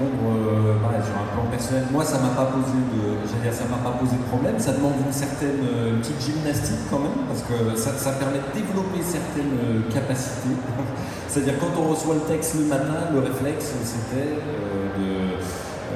euh, 0.00 0.74
sur 1.04 1.16
un 1.16 1.28
plan 1.34 1.44
personnel. 1.50 1.84
Moi, 1.90 2.04
ça 2.04 2.18
m'a 2.18 2.32
pas 2.32 2.48
posé 2.48 2.72
de, 2.72 3.42
dire, 3.42 3.52
ça 3.52 3.64
m'a 3.68 3.82
pas 3.82 3.96
posé 3.98 4.16
de 4.16 4.26
problème. 4.30 4.58
Ça 4.58 4.72
demande 4.72 4.94
une 5.04 5.12
certaine 5.12 5.60
euh, 5.62 5.98
petite 5.98 6.20
gymnastique 6.20 6.88
quand 6.90 7.00
même, 7.00 7.28
parce 7.28 7.42
que 7.42 7.76
ça, 7.76 7.92
ça 7.92 8.12
permet 8.12 8.38
de 8.38 8.50
développer 8.54 9.02
certaines 9.02 9.56
euh, 9.60 9.92
capacités. 9.92 10.56
C'est-à-dire 11.28 11.54
quand 11.60 11.72
on 11.76 11.92
reçoit 11.92 12.14
le 12.14 12.26
texte 12.28 12.56
le 12.56 12.66
matin, 12.66 13.12
le 13.12 13.20
réflexe 13.20 13.72
c'était 13.84 14.36
de, 14.36 15.40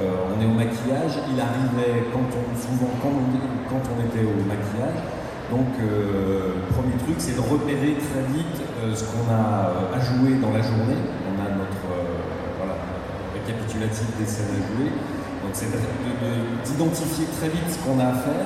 on 0.01 0.41
est 0.41 0.45
au 0.45 0.53
maquillage. 0.53 1.13
Il 1.29 1.37
arrivait 1.37 2.09
quand 2.13 2.25
on, 2.33 2.45
souvent 2.57 2.91
quand 3.01 3.13
on, 3.13 3.25
quand 3.69 3.81
on 3.81 3.97
était 4.05 4.25
au 4.25 4.41
maquillage. 4.45 5.01
Donc, 5.49 5.79
le 5.79 6.59
premier 6.75 6.97
truc, 6.99 7.15
c'est 7.19 7.35
de 7.37 7.39
repérer 7.39 7.95
très 7.95 8.25
vite 8.33 8.59
ce 8.93 9.03
qu'on 9.05 9.31
a 9.31 9.95
à 9.95 9.99
jouer 10.01 10.41
dans 10.41 10.51
la 10.51 10.61
journée. 10.61 10.99
On 11.23 11.39
a 11.39 11.47
notre 11.55 11.87
euh, 11.87 12.37
voilà, 12.57 12.75
récapitulatif 13.77 14.07
des 14.17 14.25
scènes 14.25 14.53
à 14.57 14.61
jouer. 14.65 14.89
Donc, 15.43 15.53
c'est 15.53 15.69
de- 15.71 15.77
de- 15.77 16.65
d'identifier 16.65 17.25
très 17.37 17.49
vite 17.49 17.69
ce 17.69 17.77
qu'on 17.85 17.99
a 17.99 18.09
à 18.09 18.13
faire, 18.13 18.45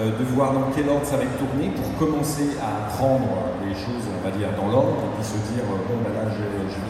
euh, 0.00 0.18
de 0.18 0.24
voir 0.24 0.52
dans 0.52 0.68
quel 0.74 0.88
ordre 0.88 1.06
ça 1.06 1.16
va 1.16 1.24
être 1.24 1.38
tourné 1.38 1.72
pour 1.72 1.88
commencer 1.96 2.56
à 2.60 2.84
apprendre 2.84 3.56
les 3.64 3.74
choses, 3.74 4.04
on 4.12 4.20
va 4.22 4.30
dire, 4.36 4.48
dans 4.56 4.68
l'ordre, 4.68 5.00
et 5.00 5.10
puis 5.16 5.24
se 5.24 5.40
dire, 5.52 5.64
euh, 5.64 5.80
bon, 5.88 5.96
ben 6.04 6.12
là, 6.12 6.28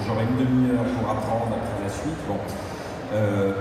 j'aurai 0.07 0.25
une 0.27 0.37
demi-heure 0.37 0.85
pour 0.99 1.09
apprendre 1.09 1.55
après 1.55 1.79
la 1.83 1.91
suite. 1.91 2.23
Euh, 3.15 3.53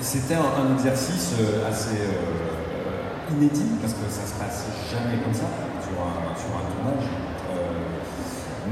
c'était 0.00 0.34
un, 0.34 0.72
exercice 0.74 1.34
assez 1.68 2.00
inédit 3.30 3.76
parce 3.80 3.92
que 3.94 4.08
ça 4.08 4.26
se 4.26 4.34
passe 4.34 4.66
jamais 4.90 5.20
comme 5.22 5.34
ça 5.34 5.46
sur 5.80 5.96
un, 6.00 6.64
tournage. 6.64 7.06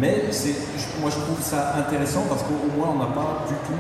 Mais 0.01 0.25
moi 1.01 1.11
je 1.11 1.21
trouve 1.21 1.41
ça 1.43 1.75
intéressant 1.79 2.25
parce 2.29 2.43
qu'au 2.43 2.77
moins 2.77 2.95
on 2.95 2.99
n'a 2.99 3.13
pas 3.13 3.45
du 3.47 3.55
tout 3.55 3.79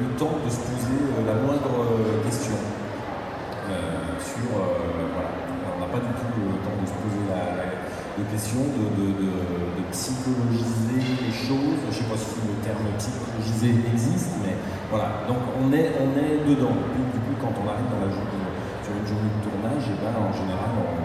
le 0.00 0.08
temps 0.18 0.36
de 0.44 0.50
se 0.50 0.60
poser 0.60 0.98
euh, 1.02 1.26
la 1.26 1.34
moindre 1.40 1.72
euh, 1.84 2.22
question 2.24 2.56
euh, 2.56 4.16
sur 4.20 4.50
voilà, 4.52 5.30
on 5.76 5.80
n'a 5.80 5.90
pas 5.92 5.98
du 6.00 6.12
tout 6.16 6.30
le 6.36 6.56
temps 6.64 6.76
de 6.80 6.86
se 6.86 6.96
poser 7.00 7.22
la, 7.30 7.42
la- 7.60 7.74
de 8.16 9.82
psychologiser 9.92 11.00
les 11.20 11.32
choses. 11.32 11.76
Je 11.84 11.88
ne 11.88 11.96
sais 12.00 12.08
pas 12.08 12.16
si 12.16 12.32
le 12.48 12.56
terme 12.64 12.86
psychologiser 12.96 13.76
existe, 13.92 14.32
mais 14.44 14.56
voilà. 14.90 15.20
Donc 15.28 15.36
on 15.60 15.68
est, 15.72 15.92
on 16.00 16.10
est 16.16 16.40
dedans. 16.48 16.72
Puis, 16.92 17.02
du 17.12 17.20
coup, 17.20 17.36
quand 17.40 17.52
on 17.60 17.66
arrive 17.68 17.88
dans 17.92 18.00
la 18.00 18.08
journée, 18.12 18.48
sur 18.84 18.92
une 18.96 19.04
journée 19.06 19.28
de 19.36 19.40
tournage, 19.44 19.84
et 19.92 19.96
ben, 20.00 20.16
en 20.16 20.32
général, 20.32 20.70
on, 20.80 20.96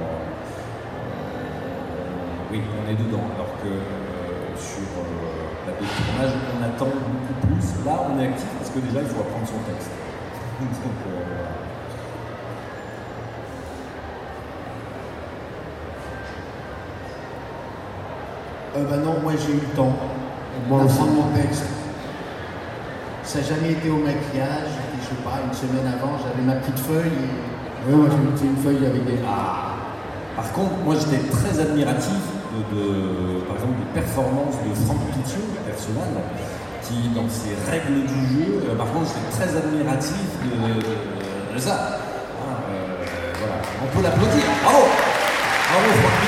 oui, 2.52 2.62
on 2.64 2.86
est 2.90 2.96
dedans. 3.00 3.24
Alors 3.36 3.52
que 3.64 3.72
sur 4.62 4.86
euh, 4.86 5.66
la 5.66 5.74
de 5.74 5.86
tournage, 5.90 6.34
on 6.54 6.62
attend 6.64 6.94
beaucoup 6.94 7.36
plus. 7.42 7.66
Là, 7.86 8.06
on 8.06 8.20
est 8.20 8.28
actif 8.28 8.48
parce 8.58 8.70
que 8.70 8.80
déjà, 8.80 9.02
il 9.02 9.08
faut 9.08 9.22
apprendre 9.22 9.48
son 9.48 9.60
texte. 9.66 9.90
Donc, 10.62 10.98
euh, 18.78 18.86
bah 18.90 18.98
non, 18.98 19.20
moi 19.22 19.34
j'ai 19.36 19.52
eu 19.52 19.60
le 19.60 19.76
temps 19.76 19.94
Moi 20.70 20.84
d'apprendre 20.84 21.12
mon 21.12 21.30
texte. 21.36 21.66
Ça 23.24 23.40
n'a 23.40 23.46
jamais 23.46 23.72
été 23.72 23.90
au 23.90 23.98
maquillage, 23.98 24.72
et 24.72 24.98
je 25.02 25.08
sais 25.10 25.22
pas, 25.24 25.40
une 25.46 25.54
semaine 25.54 25.88
avant, 25.88 26.18
j'avais 26.18 26.46
ma 26.46 26.56
petite 26.56 26.80
feuille 26.80 27.12
et. 27.12 27.52
Oui, 27.88 27.96
moi 27.96 28.08
j'ai 28.40 28.46
une 28.46 28.58
feuille 28.58 28.86
avec 28.86 29.06
des. 29.06 29.20
Ah. 29.28 29.76
Par 30.36 30.52
contre, 30.54 30.78
moi 30.86 30.96
j'étais 30.96 31.28
très 31.30 31.60
admiratif 31.60 32.31
de, 32.52 32.60
de- 32.76 33.40
par 33.48 33.56
exemple, 33.56 33.76
des 33.80 33.92
performances 34.02 34.58
de 34.66 34.72
Franck 34.86 35.00
Pitiot, 35.16 35.46
le 35.56 35.62
personnage, 35.72 36.16
qui, 36.84 37.10
dans 37.16 37.30
ses 37.30 37.56
règles 37.70 38.04
du 38.06 38.20
jeu, 38.34 38.64
euh, 38.68 38.76
par 38.76 38.88
contre, 38.92 39.08
j'étais 39.08 39.32
très 39.32 39.50
admiratif 39.56 40.28
de, 40.44 40.52
de- 40.80 41.56
de 41.56 41.60
ça. 41.60 41.98
Ah, 41.98 42.64
euh, 42.70 43.04
voilà. 43.40 43.56
On 43.84 43.88
peut 43.96 44.04
l'applaudir. 44.04 44.44
Bravo 44.64 44.84
Bravo 45.72 45.90
Franck 46.02 46.22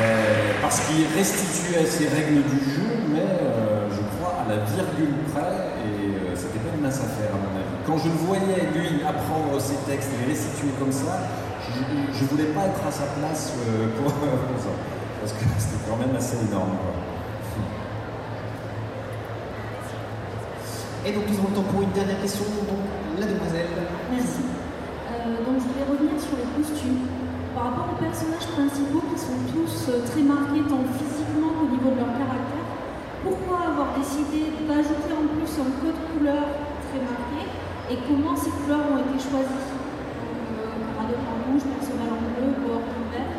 Euh, 0.00 0.52
parce 0.62 0.80
qu'il 0.80 1.06
restituait 1.16 1.84
ses 1.86 2.06
règles 2.08 2.42
du 2.46 2.58
jeu, 2.70 2.86
mais 3.12 3.26
je 3.90 4.00
crois 4.16 4.34
à 4.44 4.48
la 4.48 4.58
virgule 4.64 5.14
près, 5.34 5.67
Quand 7.88 7.96
je 7.96 8.12
le 8.12 8.20
voyais, 8.20 8.68
lui, 8.76 9.00
apprendre 9.00 9.58
ses 9.58 9.76
textes 9.88 10.10
et 10.12 10.26
les 10.26 10.32
restituer 10.36 10.68
comme 10.78 10.92
ça, 10.92 11.24
je, 11.72 11.80
je 12.12 12.24
voulais 12.26 12.52
pas 12.52 12.66
être 12.66 12.84
à 12.86 12.92
sa 12.92 13.08
place 13.16 13.54
euh, 13.64 13.88
pour, 13.96 14.12
pour 14.12 14.60
ça, 14.60 14.76
parce 15.20 15.32
que 15.32 15.40
c'était 15.56 15.88
quand 15.88 15.96
même 15.96 16.14
assez 16.14 16.36
énorme. 16.36 16.76
quoi. 16.76 16.92
Et 21.06 21.12
donc, 21.12 21.24
nous 21.32 21.38
avons 21.40 21.48
le 21.48 21.54
temps 21.56 21.68
pour 21.72 21.80
une 21.80 21.92
dernière 21.96 22.20
question. 22.20 22.44
Donc, 22.68 22.84
la 23.18 23.26
demoiselle. 23.26 23.72
Merci. 24.12 24.44
Euh, 25.08 25.40
donc 25.48 25.56
je 25.56 25.66
voulais 25.72 25.88
revenir 25.88 26.20
sur 26.20 26.36
les 26.36 26.48
costumes. 26.60 27.08
Par 27.54 27.72
rapport 27.72 27.88
aux 27.96 28.00
personnages 28.04 28.52
principaux 28.52 29.02
qui 29.10 29.18
sont 29.18 29.40
tous 29.48 29.88
euh, 29.90 30.04
très 30.06 30.22
marqués 30.22 30.62
tant 30.68 30.84
physiquement 30.92 31.56
qu'au 31.56 31.72
niveau 31.72 31.90
de 31.96 32.04
leur 32.04 32.12
caractère, 32.14 32.68
pourquoi 33.24 33.72
avoir 33.72 33.96
décidé 33.98 34.52
d'ajouter 34.68 35.10
en 35.16 35.26
plus 35.32 35.50
un 35.56 35.72
code 35.80 35.98
couleur 36.12 36.44
très 36.86 37.00
marqué? 37.00 37.27
Et 37.90 37.96
comment 38.06 38.36
ces 38.36 38.50
couleurs 38.50 38.84
ont 38.92 38.98
été 38.98 39.16
choisies 39.16 39.64
Donc, 39.72 40.44
euh, 40.60 41.00
en 41.00 41.36
rouge, 41.48 41.62
Perceval 41.64 42.10
en 42.12 42.20
bleu, 42.36 42.52
Boer 42.60 42.82
en 42.84 43.02
vert. 43.10 43.32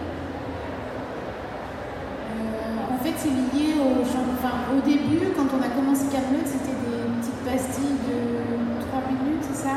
Euh, 2.30 2.94
en 2.94 2.98
fait, 3.04 3.14
c'est 3.18 3.30
lié 3.30 3.76
au 3.78 4.02
au 4.70 4.82
début, 4.86 5.34
quand 5.36 5.50
on 5.54 5.62
a 5.62 5.70
commencé 5.74 6.06
Camelot, 6.14 6.46
c'était 6.46 6.78
des 6.78 7.02
petites 7.20 7.42
pastilles 7.46 7.98
de 8.06 8.18
3 8.90 9.02
minutes, 9.10 9.42
c'est 9.50 9.66
ça? 9.68 9.76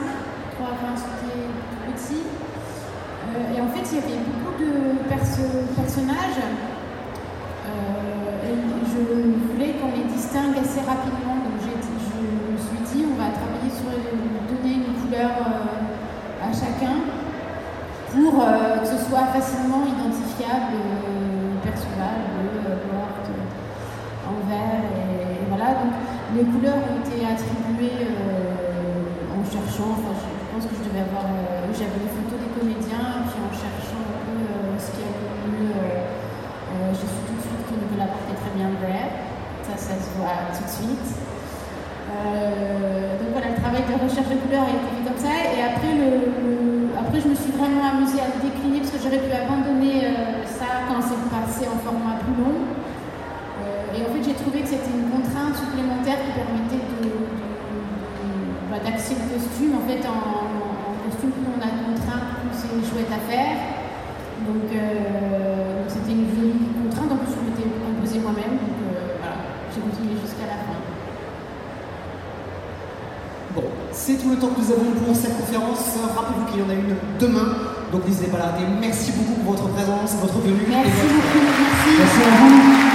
3, 0.57 0.69
enfin, 0.77 0.93
c'était 0.95 1.49
tout 1.49 1.81
petit. 1.93 2.23
Euh, 2.23 3.57
et 3.57 3.61
en 3.61 3.69
fait, 3.73 3.85
il 3.89 3.97
y 3.97 4.01
avait 4.05 4.21
beaucoup 4.29 4.55
de 4.61 5.01
perso- 5.09 5.65
personnages. 5.77 6.41
Euh, 7.67 8.49
et 8.49 8.57
je 8.85 9.01
voulais 9.53 9.73
qu'on 9.81 9.93
les 9.97 10.05
distingue 10.13 10.57
assez 10.61 10.81
rapidement. 10.85 11.41
Donc, 11.41 11.57
je 11.65 11.73
me 11.73 12.59
suis 12.61 12.81
dit, 12.93 13.05
on 13.09 13.17
va 13.17 13.33
travailler 13.33 13.73
sur 13.73 13.89
donner 13.89 14.75
une 14.85 14.93
couleur 15.01 15.31
euh, 15.41 16.45
à 16.45 16.53
chacun 16.53 17.01
pour 18.13 18.35
euh, 18.45 18.79
que 18.81 18.87
ce 18.87 18.99
soit 19.09 19.27
facilement 19.33 19.83
identifiable. 19.89 20.77
euh, 20.77 21.57
Perceval, 21.63 22.19
bleu, 22.43 22.59
euh, 22.59 22.75
Boart, 22.91 23.23
euh, 23.31 24.29
en 24.29 24.37
vert, 24.51 24.83
et, 24.83 25.47
voilà. 25.47 25.79
Donc 25.79 25.95
les 26.35 26.43
couleurs 26.43 26.75
ont 26.83 26.99
été 27.07 27.23
attribuées 27.23 28.11
en 29.31 29.43
cherchant, 29.47 29.95
je, 30.03 30.43
pense 30.51 30.67
que 30.67 30.75
je 30.75 30.85
devais 30.91 31.07
avoir, 31.07 31.31
j'avais 31.71 32.03
les 32.03 32.11
photos 32.19 32.39
des 32.43 32.51
comédiens, 32.51 33.31
puis 33.31 33.39
en 33.47 33.53
cherchant 33.55 34.03
un 34.03 34.21
peu 34.27 34.43
ce 34.83 34.91
qu'il 34.91 35.07
y 35.07 35.11
avait 35.15 35.47
mieux, 35.55 35.77
j'ai 36.99 37.07
su 37.07 37.21
tout 37.31 37.37
de 37.39 37.45
suite 37.47 37.63
que 37.71 37.75
Nicolas 37.79 38.11
portait 38.11 38.39
très 38.43 38.53
bien 38.59 38.75
vert, 38.83 39.13
ça, 39.63 39.75
ça 39.79 39.95
se 40.03 40.11
voit 40.19 40.51
tout 40.51 40.67
de 40.67 40.73
suite. 40.83 41.09
Donc 43.23 43.29
voilà, 43.39 43.55
le 43.55 43.59
travail 43.63 43.85
de 43.87 43.95
recherche 44.03 44.29
de 44.35 44.39
couleurs 44.43 44.67
a 44.67 44.75
été 44.75 44.89
fait 44.99 45.05
comme 45.07 45.21
ça. 45.23 45.31
Et 45.53 45.63
après, 45.63 45.95
le- 45.95 46.72
après 47.13 47.29
je 47.29 47.29
me 47.29 47.37
suis 47.37 47.53
vraiment 47.53 47.85
amusée 47.93 48.25
à 48.25 48.33
le 48.33 48.41
décliner 48.41 48.81
parce 48.81 48.97
que 48.97 49.01
j'aurais 49.05 49.21
pu 49.21 49.29
abandonner 49.29 50.01
euh, 50.01 50.49
ça 50.49 50.89
quand 50.89 50.97
c'est 51.05 51.21
passé 51.29 51.69
en 51.69 51.77
format 51.85 52.17
plus 52.25 52.33
long. 52.41 52.57
Euh, 52.65 53.93
et 53.93 54.01
en 54.01 54.09
fait, 54.17 54.25
j'ai 54.25 54.33
trouvé 54.33 54.65
que 54.65 54.69
c'était 54.73 54.97
une 54.97 55.13
contrainte 55.13 55.53
supplémentaire 55.53 56.25
qui 56.25 56.33
permettait 56.33 56.81
bah, 58.73 58.81
d'axer 58.81 59.21
le 59.21 59.29
costume. 59.29 59.77
En 59.77 59.85
fait, 59.85 60.01
en, 60.09 60.57
en 60.89 60.97
costume, 61.05 61.37
plus 61.37 61.45
on 61.53 61.61
a 61.61 61.69
de 61.69 61.85
contraintes, 61.85 62.49
plus 62.49 62.57
c'est 62.57 62.81
chouette 62.81 63.13
à 63.13 63.21
faire. 63.29 63.61
Donc, 64.49 64.73
euh, 64.73 65.85
donc 65.85 65.93
c'était 65.93 66.17
une 66.17 66.33
jolie 66.33 66.65
contrainte. 66.81 67.13
En 67.13 67.21
plus, 67.21 67.37
je 67.37 67.45
m'étais 67.45 67.69
imposée 67.69 68.25
moi-même. 68.25 68.57
Donc 68.57 68.89
euh, 68.89 69.21
voilà, 69.21 69.37
j'ai 69.69 69.85
continué 69.85 70.17
jusqu'à 70.17 70.49
la 70.49 70.65
fin. 70.65 70.81
Bon, 73.53 73.69
c'est 74.05 74.15
tout 74.15 74.31
le 74.31 74.37
temps 74.37 74.49
que 74.49 74.61
nous 74.61 74.73
avons 74.73 74.91
pour 75.05 75.15
cette 75.15 75.37
conférence. 75.39 75.79
Rappelez-vous 76.17 76.47
qu'il 76.51 76.61
y 76.61 76.65
en 76.65 76.71
a 76.71 76.75
une 76.75 76.97
demain, 77.21 77.55
donc 77.93 78.05
n'hésitez 78.07 78.27
pas 78.27 78.39
à 78.39 78.41
la 78.41 78.47
rater. 78.47 78.65
Merci 78.81 79.13
beaucoup 79.13 79.41
pour 79.43 79.53
votre 79.55 79.69
présence, 79.69 80.15
votre 80.21 80.39
venue. 80.41 80.67
Merci 80.69 80.91
beaucoup. 80.91 81.47
Merci 81.99 82.21
à 82.23 82.37
vous. 82.41 82.92